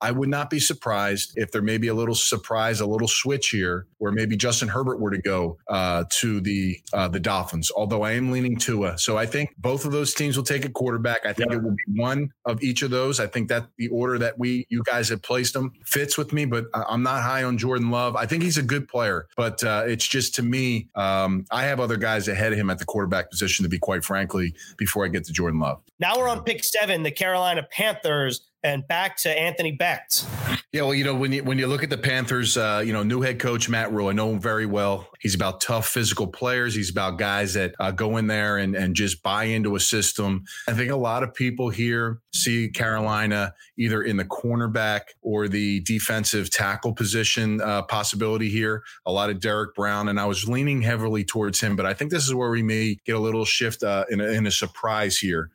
I 0.00 0.10
would 0.10 0.28
not 0.28 0.50
be 0.50 0.58
surprised 0.58 1.32
if 1.36 1.52
there 1.52 1.62
may 1.62 1.78
be 1.78 1.88
a 1.88 1.94
little 1.94 2.14
surprise, 2.14 2.80
a 2.80 2.86
little 2.86 3.08
switch 3.08 3.50
here, 3.50 3.86
where 3.98 4.12
maybe 4.12 4.36
Justin 4.36 4.68
Herbert 4.68 5.00
were 5.00 5.10
to 5.10 5.20
go 5.20 5.58
uh, 5.68 6.04
to 6.10 6.40
the 6.40 6.80
uh, 6.92 7.08
the 7.08 7.20
Dolphins. 7.20 7.70
Although 7.74 8.02
I 8.02 8.12
am 8.12 8.30
leaning 8.30 8.56
Tua, 8.56 8.98
so 8.98 9.16
I 9.16 9.26
think 9.26 9.54
both 9.58 9.84
of 9.84 9.92
those 9.92 10.14
teams 10.14 10.36
will 10.36 10.44
take 10.44 10.64
a 10.64 10.70
quarterback. 10.70 11.26
I 11.26 11.32
think 11.32 11.50
yeah. 11.50 11.58
it 11.58 11.62
will 11.62 11.72
be 11.72 12.00
one 12.00 12.30
of 12.44 12.62
each 12.62 12.82
of 12.82 12.90
those. 12.90 13.20
I 13.20 13.26
think 13.26 13.48
that 13.48 13.66
the 13.76 13.88
order 13.88 14.18
that 14.18 14.38
we 14.38 14.66
you 14.70 14.82
guys 14.84 15.08
have 15.10 15.22
placed 15.22 15.54
them 15.54 15.72
fits 15.84 16.16
with 16.16 16.32
me, 16.32 16.44
but 16.44 16.66
I'm 16.74 17.02
not 17.02 17.22
high 17.22 17.44
on 17.44 17.58
Jordan 17.58 17.90
Love. 17.90 18.16
I 18.16 18.26
think 18.26 18.42
he's 18.42 18.58
a 18.58 18.62
good 18.62 18.88
player, 18.88 19.26
but 19.36 19.62
uh, 19.62 19.84
it's 19.86 20.06
just 20.06 20.34
to 20.36 20.42
me, 20.42 20.88
um, 20.94 21.44
I 21.50 21.64
have 21.64 21.80
other 21.80 21.96
guys 21.96 22.28
ahead 22.28 22.52
of 22.52 22.58
him 22.58 22.70
at 22.70 22.78
the 22.78 22.84
quarterback 22.84 23.30
position. 23.30 23.62
To 23.64 23.68
be 23.68 23.78
quite 23.78 24.04
frankly, 24.04 24.54
before 24.78 25.04
I 25.04 25.08
get 25.08 25.24
to 25.24 25.32
Jordan 25.32 25.60
Love. 25.60 25.82
Now 25.98 26.16
we're 26.16 26.28
on 26.28 26.42
pick 26.44 26.64
seven, 26.64 27.02
the 27.02 27.10
Carolina 27.10 27.66
Panthers 27.70 28.49
and 28.62 28.86
back 28.86 29.16
to 29.18 29.30
Anthony 29.30 29.76
Becht. 29.76 30.26
Yeah, 30.72 30.82
well, 30.82 30.94
you 30.94 31.02
know, 31.02 31.16
when 31.16 31.32
you 31.32 31.42
when 31.42 31.58
you 31.58 31.66
look 31.66 31.82
at 31.82 31.90
the 31.90 31.98
Panthers, 31.98 32.56
uh, 32.56 32.82
you 32.84 32.92
know, 32.92 33.02
new 33.02 33.22
head 33.22 33.40
coach 33.40 33.68
Matt 33.68 33.92
Rhule, 33.92 34.08
I 34.08 34.12
know 34.12 34.30
him 34.30 34.40
very 34.40 34.66
well. 34.66 35.08
He's 35.18 35.34
about 35.34 35.60
tough 35.60 35.88
physical 35.88 36.28
players. 36.28 36.76
He's 36.76 36.90
about 36.90 37.18
guys 37.18 37.54
that 37.54 37.74
uh, 37.80 37.90
go 37.90 38.18
in 38.18 38.28
there 38.28 38.56
and 38.56 38.76
and 38.76 38.94
just 38.94 39.22
buy 39.22 39.44
into 39.44 39.74
a 39.74 39.80
system. 39.80 40.44
I 40.68 40.74
think 40.74 40.92
a 40.92 40.96
lot 40.96 41.24
of 41.24 41.34
people 41.34 41.70
here 41.70 42.20
see 42.32 42.68
Carolina 42.68 43.52
either 43.76 44.02
in 44.02 44.16
the 44.16 44.24
cornerback 44.24 45.00
or 45.22 45.48
the 45.48 45.80
defensive 45.80 46.50
tackle 46.50 46.94
position 46.94 47.60
uh, 47.60 47.82
possibility 47.82 48.48
here. 48.48 48.84
A 49.06 49.12
lot 49.12 49.30
of 49.30 49.40
Derrick 49.40 49.74
Brown, 49.74 50.08
and 50.08 50.20
I 50.20 50.26
was 50.26 50.48
leaning 50.48 50.82
heavily 50.82 51.24
towards 51.24 51.60
him, 51.60 51.74
but 51.74 51.86
I 51.86 51.94
think 51.94 52.12
this 52.12 52.24
is 52.24 52.34
where 52.34 52.50
we 52.50 52.62
may 52.62 52.96
get 53.04 53.16
a 53.16 53.20
little 53.20 53.44
shift 53.44 53.82
uh, 53.82 54.04
in, 54.08 54.20
a, 54.20 54.26
in 54.28 54.46
a 54.46 54.50
surprise 54.52 55.18
here 55.18 55.50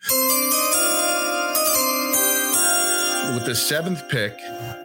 with 3.34 3.46
the 3.46 3.55
seventh 3.55 4.08
pick, 4.10 4.34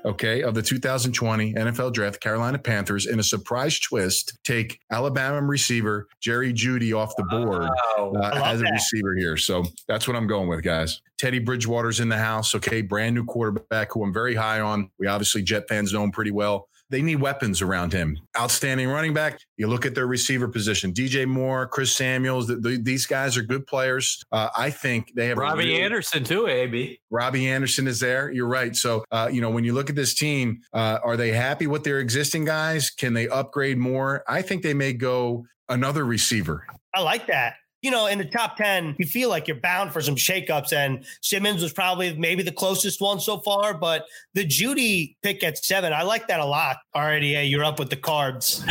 okay, 0.05 0.43
of 0.43 0.55
the 0.55 0.63
2020 0.63 1.55
NFL 1.55 1.93
Draft, 1.93 2.21
Carolina 2.21 2.59
Panthers, 2.59 3.07
in 3.07 3.19
a 3.19 3.23
surprise 3.23 3.79
twist, 3.79 4.39
take 4.45 4.81
Alabama 4.91 5.43
receiver 5.43 6.09
Jerry 6.21 6.53
Jeudy 6.53 6.97
off 6.97 7.15
the 7.17 7.25
board 7.25 7.69
wow. 7.97 8.13
uh, 8.17 8.43
as 8.45 8.61
a 8.61 8.65
that. 8.65 8.73
receiver 8.73 9.15
here. 9.17 9.37
So 9.37 9.65
that's 9.89 10.09
what 10.09 10.17
I'm 10.17 10.27
going 10.27 10.49
with, 10.49 10.63
guys. 10.63 11.01
Teddy 11.19 11.39
Bridgewater's 11.39 12.01
in 12.01 12.09
the 12.09 12.17
house, 12.17 12.55
okay, 12.55 12.81
brand 12.81 13.15
new 13.15 13.25
quarterback 13.25 13.93
who 13.93 14.03
I'm 14.03 14.13
very 14.13 14.35
high 14.35 14.61
on. 14.61 14.91
We 14.99 15.07
obviously 15.07 15.43
Jet 15.43 15.69
fans 15.69 15.93
know 15.93 16.03
him 16.03 16.11
pretty 16.11 16.31
well 16.31 16.70
they 16.91 17.03
need 17.03 17.17
weapons 17.17 17.63
around 17.63 17.93
him. 17.93 18.19
Outstanding 18.39 18.89
running 18.89 19.15
back. 19.15 19.39
You 19.57 19.69
look 19.69 19.87
at 19.87 19.95
their 19.95 20.07
receiver 20.07 20.49
position: 20.49 20.93
DJ 20.93 21.27
Moore, 21.27 21.67
Chris 21.67 21.95
Samuels. 21.95 22.49
The, 22.49 22.57
the, 22.57 22.77
these 22.77 23.07
guys 23.07 23.37
are 23.37 23.43
good 23.43 23.67
players. 23.67 24.23
Uh, 24.33 24.49
I 24.57 24.71
think 24.71 25.13
they 25.15 25.27
have 25.27 25.39
Robbie 25.39 25.65
really, 25.65 25.83
Anderson 25.83 26.25
too. 26.25 26.49
Ab 26.49 26.99
Robbie 27.11 27.49
Anderson 27.49 27.87
is 27.87 28.01
there. 28.01 28.31
You're 28.31 28.49
right. 28.49 28.75
So 28.77 29.05
uh, 29.11 29.29
you 29.33 29.41
know 29.41 29.51
when 29.51 29.65
you 29.65 29.73
look 29.73 29.89
at 29.89 29.97
this 29.97 30.15
team, 30.15 30.61
uh, 30.73 30.99
are 31.03 31.17
they 31.17 31.33
happy 31.33 31.67
with 31.67 31.85
their 31.85 32.01
existing 32.01 32.45
guys? 32.45 32.91
Can 32.91 33.15
they 33.15 33.29
upgrade 33.29 33.79
more? 33.79 34.25
I 34.29 34.43
think 34.43 34.63
they 34.63 34.75
may 34.75 34.93
go 34.93 35.47
another 35.69 36.05
receiver. 36.05 36.67
I 36.95 37.03
like 37.03 37.27
that 37.29 37.55
you 37.83 37.91
know, 37.91 38.07
in 38.07 38.19
the 38.19 38.25
top 38.25 38.57
10, 38.57 38.97
you 38.99 39.07
feel 39.07 39.29
like 39.29 39.49
you're 39.49 39.61
bound 39.61 39.93
for 39.93 40.01
some 40.01 40.17
shakeups. 40.17 40.73
And 40.73 41.05
Simmons 41.23 41.63
was 41.63 41.73
probably 41.73 42.17
maybe 42.17 42.43
the 42.43 42.53
closest 42.53 43.01
one 43.01 43.21
so 43.21 43.39
far, 43.39 43.75
but 43.75 44.07
the 44.35 44.45
Jeudy 44.45 45.17
pick 45.23 45.43
at 45.43 45.59
seven, 45.59 45.93
I 45.93 46.03
like 46.03 46.29
that 46.29 46.41
a 46.41 46.45
lot. 46.45 46.77
Already, 46.95 47.29
yeah, 47.29 47.43
you're 47.43 47.65
up 47.65 47.79
with 47.79 47.91
the 47.91 47.97
cards. 47.97 48.65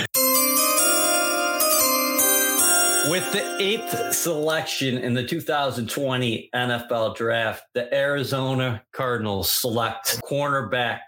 With 3.09 3.31
the 3.31 3.57
eighth 3.59 4.13
selection 4.13 4.97
in 4.99 5.15
the 5.15 5.23
2020 5.23 6.49
NFL 6.53 7.15
Draft, 7.15 7.63
the 7.73 7.91
Arizona 7.95 8.83
Cardinals 8.91 9.51
select 9.51 10.21
cornerback 10.23 10.99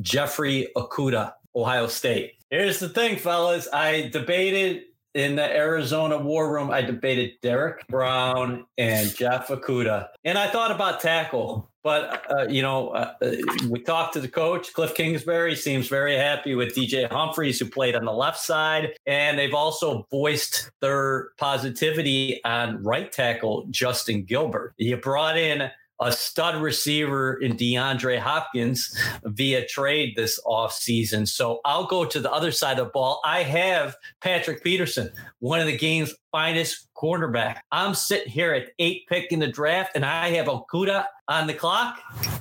Jeffrey 0.00 0.68
Okudah, 0.76 1.32
Ohio 1.56 1.88
State. 1.88 2.34
Here's 2.50 2.78
the 2.78 2.88
thing, 2.88 3.16
fellas. 3.16 3.66
I 3.72 4.08
debated 4.12 4.84
in 5.18 5.36
the 5.36 5.44
Arizona 5.44 6.16
War 6.18 6.52
Room, 6.52 6.70
I 6.70 6.82
debated 6.82 7.32
Derrick 7.42 7.86
Brown 7.88 8.66
and 8.76 9.14
Jeff 9.14 9.48
Okudah, 9.48 10.08
and 10.24 10.38
I 10.38 10.48
thought 10.48 10.70
about 10.70 11.00
tackle. 11.00 11.70
But 11.82 12.24
uh, 12.30 12.46
you 12.48 12.62
know, 12.62 12.90
uh, 12.90 13.14
uh, 13.22 13.32
we 13.68 13.80
talked 13.80 14.12
to 14.14 14.20
the 14.20 14.28
coach, 14.28 14.72
Kliff 14.74 14.94
Kingsbury. 14.94 15.56
Seems 15.56 15.88
very 15.88 16.16
happy 16.16 16.54
with 16.54 16.74
DJ 16.74 17.10
Humphries, 17.10 17.58
who 17.58 17.66
played 17.66 17.96
on 17.96 18.04
the 18.04 18.12
left 18.12 18.38
side, 18.38 18.90
and 19.06 19.38
they've 19.38 19.54
also 19.54 20.06
voiced 20.10 20.70
their 20.80 21.30
positivity 21.38 22.40
on 22.44 22.82
right 22.82 23.10
tackle 23.10 23.66
Justin 23.70 24.24
Gilbert. 24.24 24.74
You 24.76 24.96
brought 24.98 25.38
in 25.38 25.70
a 26.00 26.12
stud 26.12 26.60
receiver 26.60 27.34
in 27.34 27.56
DeAndre 27.56 28.18
Hopkins 28.18 28.96
via 29.24 29.66
trade 29.66 30.14
this 30.16 30.40
offseason. 30.46 31.26
So 31.26 31.60
I'll 31.64 31.86
go 31.86 32.04
to 32.04 32.20
the 32.20 32.32
other 32.32 32.52
side 32.52 32.78
of 32.78 32.86
the 32.86 32.90
ball. 32.92 33.20
I 33.24 33.42
have 33.42 33.96
Patrick 34.20 34.62
Peterson, 34.62 35.10
one 35.40 35.60
of 35.60 35.66
the 35.66 35.76
game's 35.76 36.14
finest 36.30 36.88
cornerback. 36.96 37.58
I'm 37.72 37.94
sitting 37.94 38.30
here 38.30 38.52
at 38.52 38.70
eight 38.78 39.06
pick 39.08 39.32
in 39.32 39.40
the 39.40 39.48
draft, 39.48 39.92
and 39.94 40.04
I 40.04 40.30
have 40.30 40.46
Okudah 40.46 41.04
on 41.28 41.46
the 41.46 41.54
clock. 41.54 41.98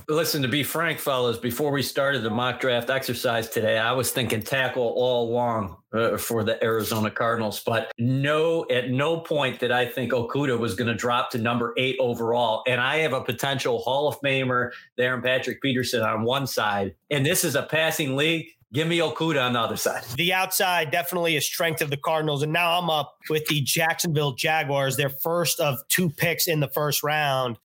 Listen, 0.09 0.41
to 0.41 0.47
be 0.47 0.63
frank, 0.63 0.99
fellas, 0.99 1.37
before 1.37 1.69
we 1.69 1.81
started 1.81 2.23
the 2.23 2.29
mock 2.29 2.61
draft 2.61 2.89
exercise 2.89 3.49
today, 3.49 3.77
I 3.77 3.91
was 3.91 4.09
thinking 4.09 4.41
tackle 4.41 4.93
all 4.95 5.29
along 5.29 5.75
uh, 5.91 6.15
for 6.15 6.45
the 6.45 6.63
Arizona 6.63 7.11
Cardinals, 7.11 7.61
but 7.65 7.91
no, 7.99 8.65
at 8.71 8.89
no 8.89 9.19
point 9.19 9.59
did 9.59 9.69
I 9.69 9.85
think 9.85 10.13
Okudah 10.13 10.57
was 10.57 10.75
going 10.75 10.87
to 10.87 10.95
drop 10.95 11.31
to 11.31 11.37
number 11.37 11.73
eight 11.75 11.97
overall. 11.99 12.63
And 12.65 12.79
I 12.79 12.99
have 12.99 13.11
a 13.11 13.19
potential 13.19 13.79
Hall 13.79 14.07
of 14.07 14.17
Famer 14.21 14.71
there 14.95 15.21
Patrick 15.21 15.61
Peterson 15.61 16.01
on 16.03 16.23
one 16.23 16.47
side, 16.47 16.95
and 17.11 17.25
this 17.25 17.43
is 17.43 17.55
a 17.55 17.63
passing 17.63 18.15
league. 18.15 18.47
Give 18.71 18.87
me 18.87 18.99
Okudah 18.99 19.45
on 19.45 19.53
the 19.53 19.59
other 19.59 19.77
side. 19.77 20.03
The 20.15 20.31
outside 20.31 20.89
definitely 20.89 21.35
a 21.35 21.41
strength 21.41 21.81
of 21.81 21.89
the 21.89 21.97
Cardinals. 21.97 22.43
And 22.43 22.51
now 22.51 22.77
I'm 22.77 22.89
up 22.89 23.17
with 23.29 23.45
the 23.47 23.61
Jacksonville 23.61 24.33
Jaguars, 24.33 24.97
their 24.97 25.09
first 25.09 25.59
of 25.61 25.79
two 25.87 26.09
picks 26.09 26.47
in 26.47 26.59
the 26.61 26.67
first 26.67 27.01
round. 27.01 27.57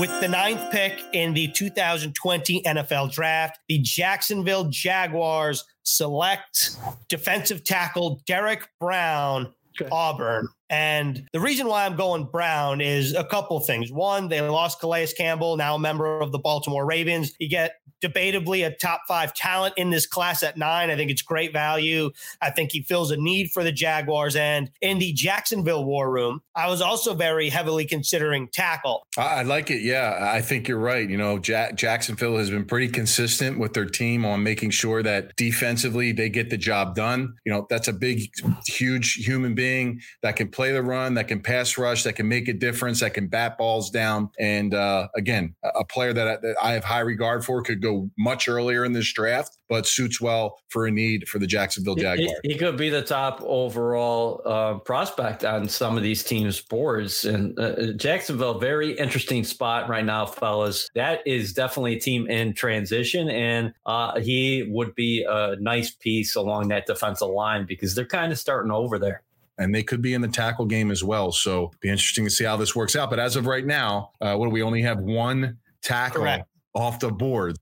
With 0.00 0.18
the 0.22 0.28
ninth 0.28 0.72
pick 0.72 0.98
in 1.12 1.34
the 1.34 1.48
2020 1.48 2.62
NFL 2.62 3.12
Draft, 3.12 3.58
the 3.68 3.80
Jacksonville 3.80 4.64
Jaguars 4.70 5.62
select 5.82 6.70
defensive 7.10 7.64
tackle 7.64 8.22
Derrick 8.26 8.66
Brown. 8.80 9.52
Auburn. 9.92 10.48
And 10.68 11.26
the 11.32 11.40
reason 11.40 11.66
why 11.66 11.86
I'm 11.86 11.96
going 11.96 12.24
Brown 12.24 12.80
is 12.80 13.14
a 13.14 13.24
couple 13.24 13.58
things. 13.60 13.90
One, 13.90 14.28
they 14.28 14.40
lost 14.40 14.80
Calais 14.80 15.08
Campbell, 15.16 15.56
now 15.56 15.74
a 15.74 15.78
member 15.78 16.20
of 16.20 16.32
the 16.32 16.38
Baltimore 16.38 16.84
Ravens. 16.84 17.32
You 17.38 17.48
get 17.48 17.76
debatably 18.02 18.66
a 18.66 18.74
top 18.74 19.02
five 19.06 19.34
talent 19.34 19.74
in 19.76 19.90
this 19.90 20.06
class 20.06 20.42
at 20.42 20.56
nine. 20.56 20.90
I 20.90 20.96
think 20.96 21.10
it's 21.10 21.22
great 21.22 21.52
value. 21.52 22.10
I 22.40 22.50
think 22.50 22.72
he 22.72 22.82
fills 22.82 23.10
a 23.10 23.16
need 23.16 23.50
for 23.50 23.62
the 23.62 23.72
Jaguars. 23.72 24.36
And 24.36 24.70
in 24.80 24.98
the 24.98 25.12
Jacksonville 25.12 25.84
war 25.84 26.10
room, 26.10 26.42
I 26.54 26.68
was 26.68 26.80
also 26.80 27.14
very 27.14 27.48
heavily 27.48 27.84
considering 27.84 28.48
tackle. 28.48 29.06
I 29.16 29.42
like 29.42 29.70
it. 29.70 29.82
Yeah, 29.82 30.18
I 30.20 30.40
think 30.40 30.68
you're 30.68 30.78
right. 30.78 31.08
You 31.08 31.16
know, 31.16 31.38
Jack- 31.38 31.74
Jacksonville 31.76 32.36
has 32.36 32.50
been 32.50 32.64
pretty 32.64 32.88
consistent 32.88 33.58
with 33.58 33.74
their 33.74 33.86
team 33.86 34.24
on 34.24 34.42
making 34.42 34.70
sure 34.70 35.02
that 35.02 35.36
defensively 35.36 36.12
they 36.12 36.28
get 36.28 36.50
the 36.50 36.56
job 36.56 36.94
done. 36.94 37.34
You 37.44 37.52
know, 37.52 37.66
that's 37.70 37.88
a 37.88 37.92
big, 37.92 38.30
huge 38.66 39.14
human 39.14 39.54
being 39.54 40.00
that 40.22 40.36
can 40.36 40.48
play 40.48 40.72
the 40.72 40.82
run, 40.82 41.14
that 41.14 41.28
can 41.28 41.40
pass 41.40 41.78
rush, 41.78 42.04
that 42.04 42.14
can 42.14 42.28
make 42.28 42.48
a 42.48 42.52
difference, 42.52 43.00
that 43.00 43.14
can 43.14 43.28
bat 43.28 43.58
balls 43.58 43.90
down. 43.90 44.30
And 44.38 44.74
uh, 44.74 45.08
again, 45.16 45.54
a 45.62 45.84
player 45.84 46.12
that 46.12 46.28
I, 46.28 46.36
that 46.36 46.56
I 46.62 46.72
have 46.72 46.84
high 46.84 47.00
regard 47.00 47.44
for 47.44 47.62
could 47.62 47.82
go 47.82 47.89
much 48.18 48.48
earlier 48.48 48.84
in 48.84 48.92
this 48.92 49.12
draft, 49.12 49.58
but 49.68 49.86
suits 49.86 50.20
well 50.20 50.58
for 50.68 50.86
a 50.86 50.90
need 50.90 51.28
for 51.28 51.38
the 51.38 51.46
Jacksonville 51.46 51.94
Jaguars. 51.94 52.32
He, 52.42 52.52
he 52.52 52.58
could 52.58 52.76
be 52.76 52.88
the 52.88 53.02
top 53.02 53.40
overall 53.42 54.42
uh, 54.44 54.74
prospect 54.78 55.44
on 55.44 55.68
some 55.68 55.96
of 55.96 56.02
these 56.02 56.22
teams' 56.22 56.60
boards. 56.60 57.24
And 57.24 57.58
uh, 57.58 57.92
Jacksonville, 57.92 58.58
very 58.58 58.92
interesting 58.92 59.44
spot 59.44 59.88
right 59.88 60.04
now, 60.04 60.26
fellas. 60.26 60.88
That 60.94 61.20
is 61.26 61.52
definitely 61.52 61.96
a 61.96 62.00
team 62.00 62.28
in 62.28 62.54
transition, 62.54 63.28
and 63.28 63.72
uh, 63.86 64.20
he 64.20 64.66
would 64.68 64.94
be 64.94 65.24
a 65.28 65.56
nice 65.60 65.90
piece 65.90 66.36
along 66.36 66.68
that 66.68 66.86
defensive 66.86 67.28
line 67.28 67.66
because 67.66 67.94
they're 67.94 68.04
kind 68.04 68.32
of 68.32 68.38
starting 68.38 68.72
over 68.72 68.98
there 68.98 69.22
and 69.60 69.74
they 69.74 69.82
could 69.82 70.00
be 70.00 70.14
in 70.14 70.22
the 70.22 70.28
tackle 70.28 70.64
game 70.64 70.90
as 70.90 71.04
well. 71.04 71.30
So 71.30 71.70
be 71.80 71.90
interesting 71.90 72.24
to 72.24 72.30
see 72.30 72.44
how 72.44 72.56
this 72.56 72.74
works 72.74 72.96
out. 72.96 73.10
But 73.10 73.20
as 73.20 73.36
of 73.36 73.46
right 73.46 73.64
now, 73.64 74.12
uh, 74.20 74.34
what 74.34 74.46
do 74.46 74.50
we 74.50 74.62
only 74.62 74.82
have 74.82 74.98
one 74.98 75.58
tackle 75.82 76.22
Correct. 76.22 76.48
off 76.74 76.98
the 76.98 77.12
board? 77.12 77.56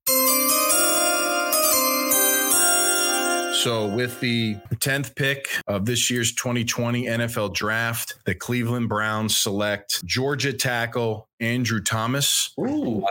So, 3.63 3.89
with 3.89 4.21
the 4.21 4.55
10th 4.77 5.17
pick 5.17 5.49
of 5.67 5.85
this 5.85 6.11
year's 6.11 6.33
2020 6.33 7.07
NFL 7.07 7.55
draft, 7.55 8.15
the 8.25 8.33
Cleveland 8.33 8.89
Browns 8.89 9.37
select 9.37 10.05
Georgia 10.05 10.53
tackle 10.53 11.28
Andrew 11.41 11.81
Thomas. 11.83 12.53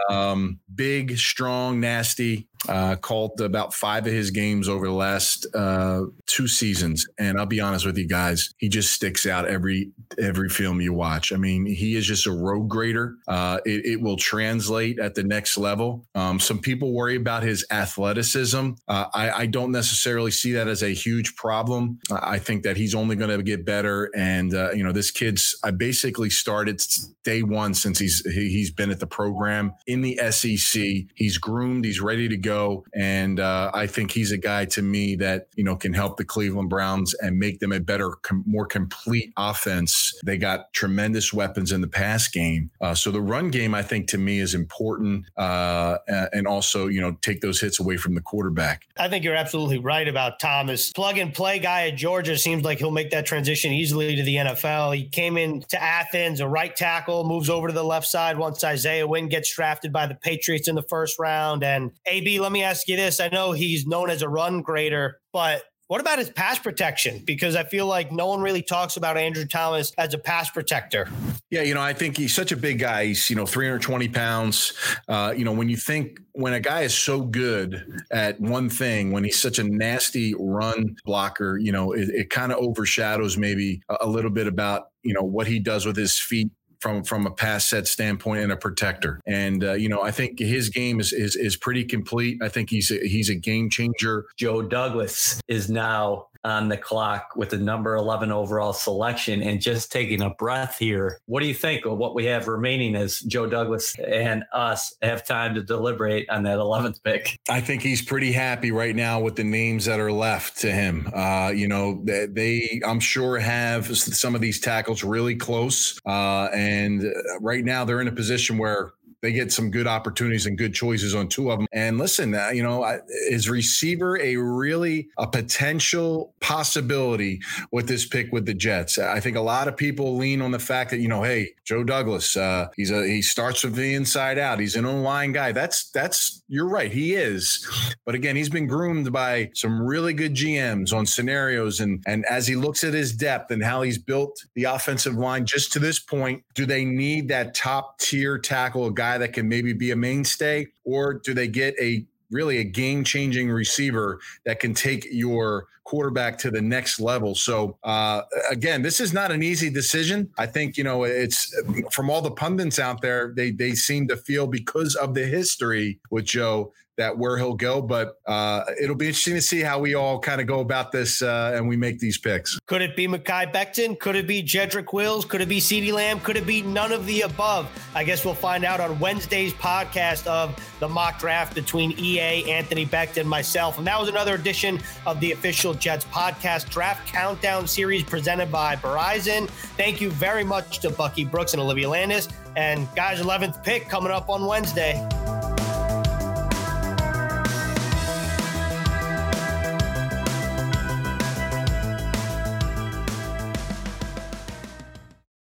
Um, 0.09 0.59
big, 0.73 1.17
strong, 1.17 1.79
nasty. 1.79 2.47
Uh, 2.67 2.95
called 2.95 3.39
about 3.39 3.73
five 3.73 4.07
of 4.07 4.11
his 4.11 4.31
games 4.31 4.67
over 4.67 4.87
the 4.87 4.91
last 4.91 5.45
uh, 5.53 6.01
two 6.25 6.47
seasons, 6.47 7.07
and 7.19 7.39
I'll 7.39 7.45
be 7.45 7.61
honest 7.61 7.85
with 7.85 7.97
you 7.97 8.07
guys, 8.07 8.51
he 8.57 8.67
just 8.67 8.91
sticks 8.91 9.27
out 9.27 9.47
every 9.47 9.91
every 10.19 10.49
film 10.49 10.81
you 10.81 10.91
watch. 10.91 11.31
I 11.31 11.37
mean, 11.37 11.67
he 11.67 11.95
is 11.95 12.05
just 12.05 12.25
a 12.25 12.31
road 12.31 12.67
grader. 12.67 13.15
Uh, 13.27 13.59
it, 13.63 13.85
it, 13.85 14.01
will 14.01 14.17
translate 14.17 14.99
at 14.99 15.13
the 15.13 15.23
next 15.23 15.57
level. 15.57 16.07
Um, 16.15 16.39
some 16.39 16.59
people 16.59 16.93
worry 16.93 17.15
about 17.15 17.43
his 17.43 17.65
athleticism. 17.69 18.71
Uh, 18.87 19.05
I, 19.13 19.31
I, 19.31 19.45
don't 19.45 19.71
necessarily 19.71 20.31
see 20.31 20.53
that 20.53 20.67
as 20.67 20.81
a 20.81 20.89
huge 20.89 21.35
problem. 21.35 21.99
I 22.11 22.39
think 22.39 22.63
that 22.63 22.75
he's 22.75 22.95
only 22.95 23.15
going 23.15 23.29
to 23.29 23.43
get 23.43 23.65
better, 23.65 24.09
and 24.15 24.53
uh, 24.53 24.71
you 24.71 24.83
know, 24.83 24.91
this 24.91 25.11
kid's. 25.11 25.57
I 25.63 25.71
basically 25.71 26.31
started 26.31 26.81
day 27.23 27.43
one 27.43 27.73
since 27.73 27.99
he's 27.99 28.16
he's 28.25 28.71
been 28.71 28.91
at 28.91 28.99
the 28.99 29.07
program 29.07 29.73
in 29.85 30.01
the 30.01 30.17
SEC. 30.31 30.81
He's 31.15 31.37
groomed. 31.37 31.85
He's 31.85 32.01
ready 32.01 32.27
to 32.27 32.37
go. 32.37 32.85
And 32.93 33.39
uh, 33.39 33.71
I 33.73 33.87
think 33.87 34.11
he's 34.11 34.31
a 34.31 34.37
guy 34.37 34.65
to 34.65 34.81
me 34.81 35.15
that, 35.17 35.47
you 35.55 35.63
know, 35.63 35.75
can 35.75 35.93
help 35.93 36.17
the 36.17 36.25
Cleveland 36.25 36.69
Browns 36.69 37.13
and 37.15 37.37
make 37.37 37.59
them 37.59 37.71
a 37.71 37.79
better, 37.79 38.11
com- 38.21 38.43
more 38.45 38.65
complete 38.65 39.33
offense. 39.37 40.13
They 40.25 40.37
got 40.37 40.73
tremendous 40.73 41.33
weapons 41.33 41.71
in 41.71 41.81
the 41.81 41.87
pass 41.87 42.27
game. 42.27 42.69
Uh, 42.81 42.93
so 42.93 43.11
the 43.11 43.21
run 43.21 43.49
game, 43.49 43.73
I 43.73 43.83
think, 43.83 44.07
to 44.09 44.17
me 44.17 44.39
is 44.39 44.53
important. 44.53 45.25
Uh, 45.37 45.97
and 46.07 46.47
also, 46.47 46.87
you 46.87 47.01
know, 47.01 47.17
take 47.21 47.41
those 47.41 47.59
hits 47.59 47.79
away 47.79 47.97
from 47.97 48.15
the 48.15 48.21
quarterback. 48.21 48.87
I 48.97 49.09
think 49.09 49.23
you're 49.23 49.35
absolutely 49.35 49.79
right 49.79 50.07
about 50.07 50.39
Thomas. 50.39 50.91
Plug 50.91 51.17
and 51.17 51.33
play 51.33 51.59
guy 51.59 51.87
at 51.87 51.95
Georgia 51.95 52.37
seems 52.37 52.63
like 52.63 52.79
he'll 52.79 52.91
make 52.91 53.11
that 53.11 53.25
transition 53.25 53.71
easily 53.71 54.15
to 54.15 54.23
the 54.23 54.35
NFL. 54.35 54.95
He 54.95 55.05
came 55.05 55.37
in 55.37 55.61
to 55.69 55.81
Athens, 55.81 56.39
a 56.39 56.47
right 56.47 56.75
tackle, 56.75 57.23
moves 57.23 57.49
over 57.49 57.67
to 57.67 57.73
the 57.73 57.83
left 57.83 58.06
side 58.11 58.27
side 58.27 58.37
once 58.37 58.63
Isaiah 58.63 59.07
Wynn 59.07 59.29
gets 59.29 59.53
drafted 59.53 59.93
by 59.93 60.07
the 60.07 60.15
Patriots 60.15 60.67
in 60.67 60.75
the 60.75 60.81
first 60.81 61.19
round. 61.19 61.63
And 61.63 61.91
AB, 62.05 62.39
let 62.39 62.51
me 62.51 62.63
ask 62.63 62.87
you 62.87 62.95
this. 62.95 63.19
I 63.19 63.29
know 63.29 63.51
he's 63.51 63.85
known 63.85 64.09
as 64.09 64.21
a 64.21 64.29
run 64.29 64.61
grader, 64.61 65.19
but 65.31 65.63
what 65.87 66.01
about 66.01 66.19
his 66.19 66.29
pass 66.29 66.59
protection? 66.59 67.23
Because 67.25 67.55
I 67.55 67.63
feel 67.63 67.85
like 67.85 68.11
no 68.11 68.27
one 68.27 68.41
really 68.41 68.61
talks 68.61 68.97
about 68.97 69.17
Andrew 69.17 69.45
Thomas 69.45 69.93
as 69.97 70.13
a 70.13 70.17
pass 70.17 70.49
protector. 70.49 71.07
Yeah, 71.49 71.61
you 71.61 71.73
know, 71.73 71.81
I 71.81 71.93
think 71.93 72.17
he's 72.17 72.35
such 72.35 72.51
a 72.51 72.57
big 72.57 72.79
guy. 72.79 73.05
He's, 73.05 73.29
you 73.29 73.37
know, 73.37 73.45
320 73.45 74.09
pounds. 74.09 74.73
Uh, 75.07 75.33
you 75.37 75.45
know, 75.45 75.53
when 75.53 75.69
you 75.69 75.77
think 75.77 76.19
when 76.33 76.51
a 76.51 76.59
guy 76.59 76.81
is 76.81 76.93
so 76.93 77.21
good 77.21 78.01
at 78.11 78.41
one 78.41 78.69
thing, 78.69 79.11
when 79.11 79.23
he's 79.23 79.39
such 79.39 79.59
a 79.59 79.63
nasty 79.63 80.35
run 80.37 80.97
blocker, 81.05 81.57
you 81.57 81.71
know, 81.71 81.93
it, 81.93 82.09
it 82.09 82.29
kind 82.29 82.51
of 82.51 82.57
overshadows 82.57 83.37
maybe 83.37 83.81
a, 83.87 83.97
a 84.01 84.07
little 84.07 84.31
bit 84.31 84.47
about, 84.47 84.89
you 85.03 85.13
know, 85.13 85.23
what 85.23 85.47
he 85.47 85.59
does 85.59 85.85
with 85.85 85.95
his 85.95 86.19
feet 86.19 86.49
from 86.79 87.03
from 87.03 87.25
a 87.25 87.31
pass 87.31 87.67
set 87.67 87.87
standpoint 87.87 88.43
and 88.43 88.51
a 88.51 88.57
protector. 88.57 89.19
And 89.25 89.63
uh, 89.63 89.73
you 89.73 89.89
know, 89.89 90.01
I 90.01 90.11
think 90.11 90.39
his 90.39 90.69
game 90.69 90.99
is 90.99 91.13
is 91.13 91.35
is 91.35 91.55
pretty 91.55 91.83
complete. 91.83 92.39
I 92.41 92.49
think 92.49 92.69
he's 92.69 92.91
a, 92.91 92.99
he's 93.07 93.29
a 93.29 93.35
game 93.35 93.69
changer. 93.69 94.25
Joe 94.37 94.61
Douglas 94.61 95.41
is 95.47 95.69
now 95.69 96.27
on 96.47 96.69
the 96.69 96.77
clock 96.77 97.33
with 97.35 97.49
the 97.49 97.57
number 97.57 97.97
11 97.97 98.31
overall 98.31 98.71
selection 98.71 99.43
and 99.43 99.59
just 99.59 99.91
taking 99.91 100.21
a 100.21 100.29
breath 100.29 100.77
here. 100.77 101.19
What 101.25 101.41
do 101.41 101.45
you 101.45 101.53
think 101.53 101.85
of 101.85 101.97
what 101.97 102.15
we 102.15 102.23
have 102.25 102.47
remaining 102.47 102.95
as 102.95 103.19
Joe 103.19 103.47
Douglas 103.47 103.93
and 103.99 104.45
us 104.53 104.95
have 105.01 105.27
time 105.27 105.55
to 105.55 105.61
deliberate 105.61 106.29
on 106.29 106.43
that 106.43 106.57
11th 106.57 107.03
pick? 107.03 107.37
I 107.49 107.59
think 107.59 107.81
he's 107.81 108.01
pretty 108.01 108.31
happy 108.31 108.71
right 108.71 108.95
now 108.95 109.19
with 109.19 109.35
the 109.35 109.43
names 109.43 109.83
that 109.85 109.99
are 109.99 110.11
left 110.11 110.57
to 110.59 110.71
him. 110.71 111.09
Uh, 111.13 111.51
you 111.53 111.67
know, 111.67 111.99
they, 112.05 112.27
they, 112.27 112.81
I'm 112.87 113.01
sure, 113.01 113.37
have 113.37 113.97
some 113.97 114.33
of 114.33 114.39
these 114.39 114.61
tackles 114.61 115.03
really 115.03 115.35
close. 115.35 115.99
Uh, 116.05 116.47
and 116.53 117.03
right 117.41 117.65
now 117.65 117.83
they're 117.83 117.99
in 117.99 118.07
a 118.07 118.13
position 118.13 118.57
where 118.57 118.93
they 119.21 119.31
get 119.31 119.51
some 119.51 119.71
good 119.71 119.87
opportunities 119.87 120.45
and 120.45 120.57
good 120.57 120.73
choices 120.73 121.15
on 121.15 121.27
two 121.27 121.49
of 121.51 121.59
them. 121.59 121.67
And 121.71 121.97
listen, 121.97 122.35
uh, 122.35 122.49
you 122.49 122.61
know, 122.61 122.99
is 123.29 123.49
receiver 123.49 124.19
a 124.19 124.35
really 124.35 125.09
a 125.17 125.27
potential 125.27 126.33
possibility 126.39 127.41
with 127.71 127.87
this 127.87 128.05
pick 128.05 128.31
with 128.31 128.45
the 128.45 128.53
Jets? 128.53 128.99
I 128.99 129.19
think 129.19 129.35
a 129.35 129.41
lot 129.41 129.67
of 129.67 129.75
people 129.75 130.17
lean 130.17 130.41
on 130.41 130.51
the 130.51 130.59
fact 130.59 130.91
that 130.91 130.99
you 130.99 131.07
know, 131.07 131.23
hey, 131.23 131.53
Joe 131.65 131.83
Douglas, 131.83 132.37
uh, 132.37 132.67
he's 132.75 132.91
a 132.91 133.07
he 133.07 133.21
starts 133.21 133.63
with 133.63 133.75
the 133.75 133.93
inside 133.95 134.37
out. 134.37 134.59
He's 134.59 134.75
an 134.75 134.85
O-line 134.85 135.31
guy. 135.31 135.51
That's 135.51 135.89
that's 135.91 136.43
you're 136.47 136.69
right. 136.69 136.91
He 136.91 137.15
is, 137.15 137.67
but 138.05 138.13
again, 138.13 138.35
he's 138.35 138.49
been 138.49 138.67
groomed 138.67 139.11
by 139.11 139.49
some 139.53 139.81
really 139.81 140.13
good 140.13 140.35
GMs 140.35 140.93
on 140.93 141.05
scenarios, 141.05 141.79
and 141.79 142.03
and 142.05 142.23
as 142.29 142.47
he 142.47 142.55
looks 142.55 142.83
at 142.83 142.93
his 142.93 143.13
depth 143.13 143.51
and 143.51 143.63
how 143.63 143.81
he's 143.81 143.97
built 143.97 144.45
the 144.53 144.65
offensive 144.65 145.15
line 145.15 145.45
just 145.45 145.73
to 145.73 145.79
this 145.79 145.99
point, 145.99 146.43
do 146.53 146.65
they 146.65 146.85
need 146.85 147.29
that 147.29 147.55
top 147.55 147.97
tier 147.99 148.37
tackle 148.37 148.91
guy? 148.91 149.06
Guy 149.07 149.17
that 149.17 149.33
can 149.33 149.47
maybe 149.47 149.73
be 149.73 149.91
a 149.91 149.95
mainstay, 149.95 150.67
or 150.83 151.13
do 151.13 151.33
they 151.33 151.47
get 151.47 151.73
a 151.79 152.05
really 152.29 152.57
a 152.57 152.63
game 152.63 153.03
changing 153.03 153.49
receiver 153.49 154.19
that 154.45 154.59
can 154.59 154.73
take 154.73 155.07
your 155.11 155.67
quarterback 155.87 156.37
to 156.37 156.51
the 156.51 156.61
next 156.61 156.99
level. 156.99 157.33
So 157.33 157.77
uh, 157.83 158.23
again, 158.51 158.81
this 158.81 158.99
is 158.99 159.13
not 159.13 159.31
an 159.31 159.41
easy 159.41 159.69
decision. 159.69 160.29
I 160.37 160.45
think 160.45 160.77
you 160.77 160.83
know 160.83 161.05
it's 161.05 161.55
from 161.91 162.09
all 162.09 162.21
the 162.21 162.31
pundits 162.31 162.77
out 162.77 163.01
there. 163.01 163.33
They 163.33 163.51
they 163.51 163.73
seem 163.73 164.07
to 164.09 164.17
feel 164.17 164.47
because 164.47 164.95
of 164.95 165.13
the 165.13 165.25
history 165.25 165.99
with 166.11 166.25
Joe 166.25 166.73
that 166.97 167.17
where 167.17 167.37
he'll 167.37 167.53
go. 167.53 167.81
But 167.81 168.15
uh, 168.25 168.63
it'll 168.81 168.95
be 168.95 169.07
interesting 169.07 169.35
to 169.35 169.41
see 169.41 169.61
how 169.61 169.79
we 169.79 169.93
all 169.93 170.19
kind 170.19 170.41
of 170.41 170.47
go 170.47 170.59
about 170.59 170.91
this 170.91 171.21
uh, 171.21 171.53
and 171.55 171.67
we 171.67 171.77
make 171.77 171.99
these 171.99 172.17
picks. 172.17 172.59
Could 172.65 172.81
it 172.81 172.95
be 172.95 173.07
Mekhi 173.07 173.53
Becton? 173.53 173.97
Could 173.99 174.15
it 174.15 174.27
be 174.27 174.43
Jedrick 174.43 174.93
Wills? 174.93 175.23
Could 175.23 175.41
it 175.41 175.47
be 175.47 175.59
CeeDee 175.59 175.93
Lamb? 175.93 176.19
Could 176.19 176.37
it 176.37 176.45
be 176.45 176.61
none 176.63 176.91
of 176.91 177.05
the 177.05 177.21
above? 177.21 177.69
I 177.95 178.03
guess 178.03 178.25
we'll 178.25 178.33
find 178.33 178.65
out 178.65 178.79
on 178.79 178.99
Wednesday's 178.99 179.53
podcast 179.53 180.25
of 180.27 180.59
the 180.79 180.89
mock 180.89 181.19
draft 181.19 181.55
between 181.55 181.91
EA, 181.97 182.51
Anthony 182.51 182.85
Becton, 182.85 183.25
myself. 183.25 183.77
And 183.77 183.87
that 183.87 183.99
was 183.99 184.09
another 184.09 184.35
edition 184.35 184.79
of 185.05 185.19
the 185.19 185.31
official 185.31 185.73
Jets 185.79 186.05
podcast 186.05 186.69
draft 186.69 187.07
countdown 187.07 187.67
series 187.67 188.03
presented 188.03 188.51
by 188.51 188.75
Verizon. 188.75 189.47
Thank 189.77 190.01
you 190.01 190.09
very 190.11 190.43
much 190.43 190.79
to 190.79 190.89
Bucky 190.89 191.25
Brooks 191.25 191.53
and 191.53 191.61
Olivia 191.61 191.89
Landis. 191.89 192.27
And 192.55 192.87
guys, 192.95 193.19
11th 193.19 193.63
pick 193.63 193.87
coming 193.87 194.11
up 194.11 194.29
on 194.29 194.45
Wednesday. 194.45 195.36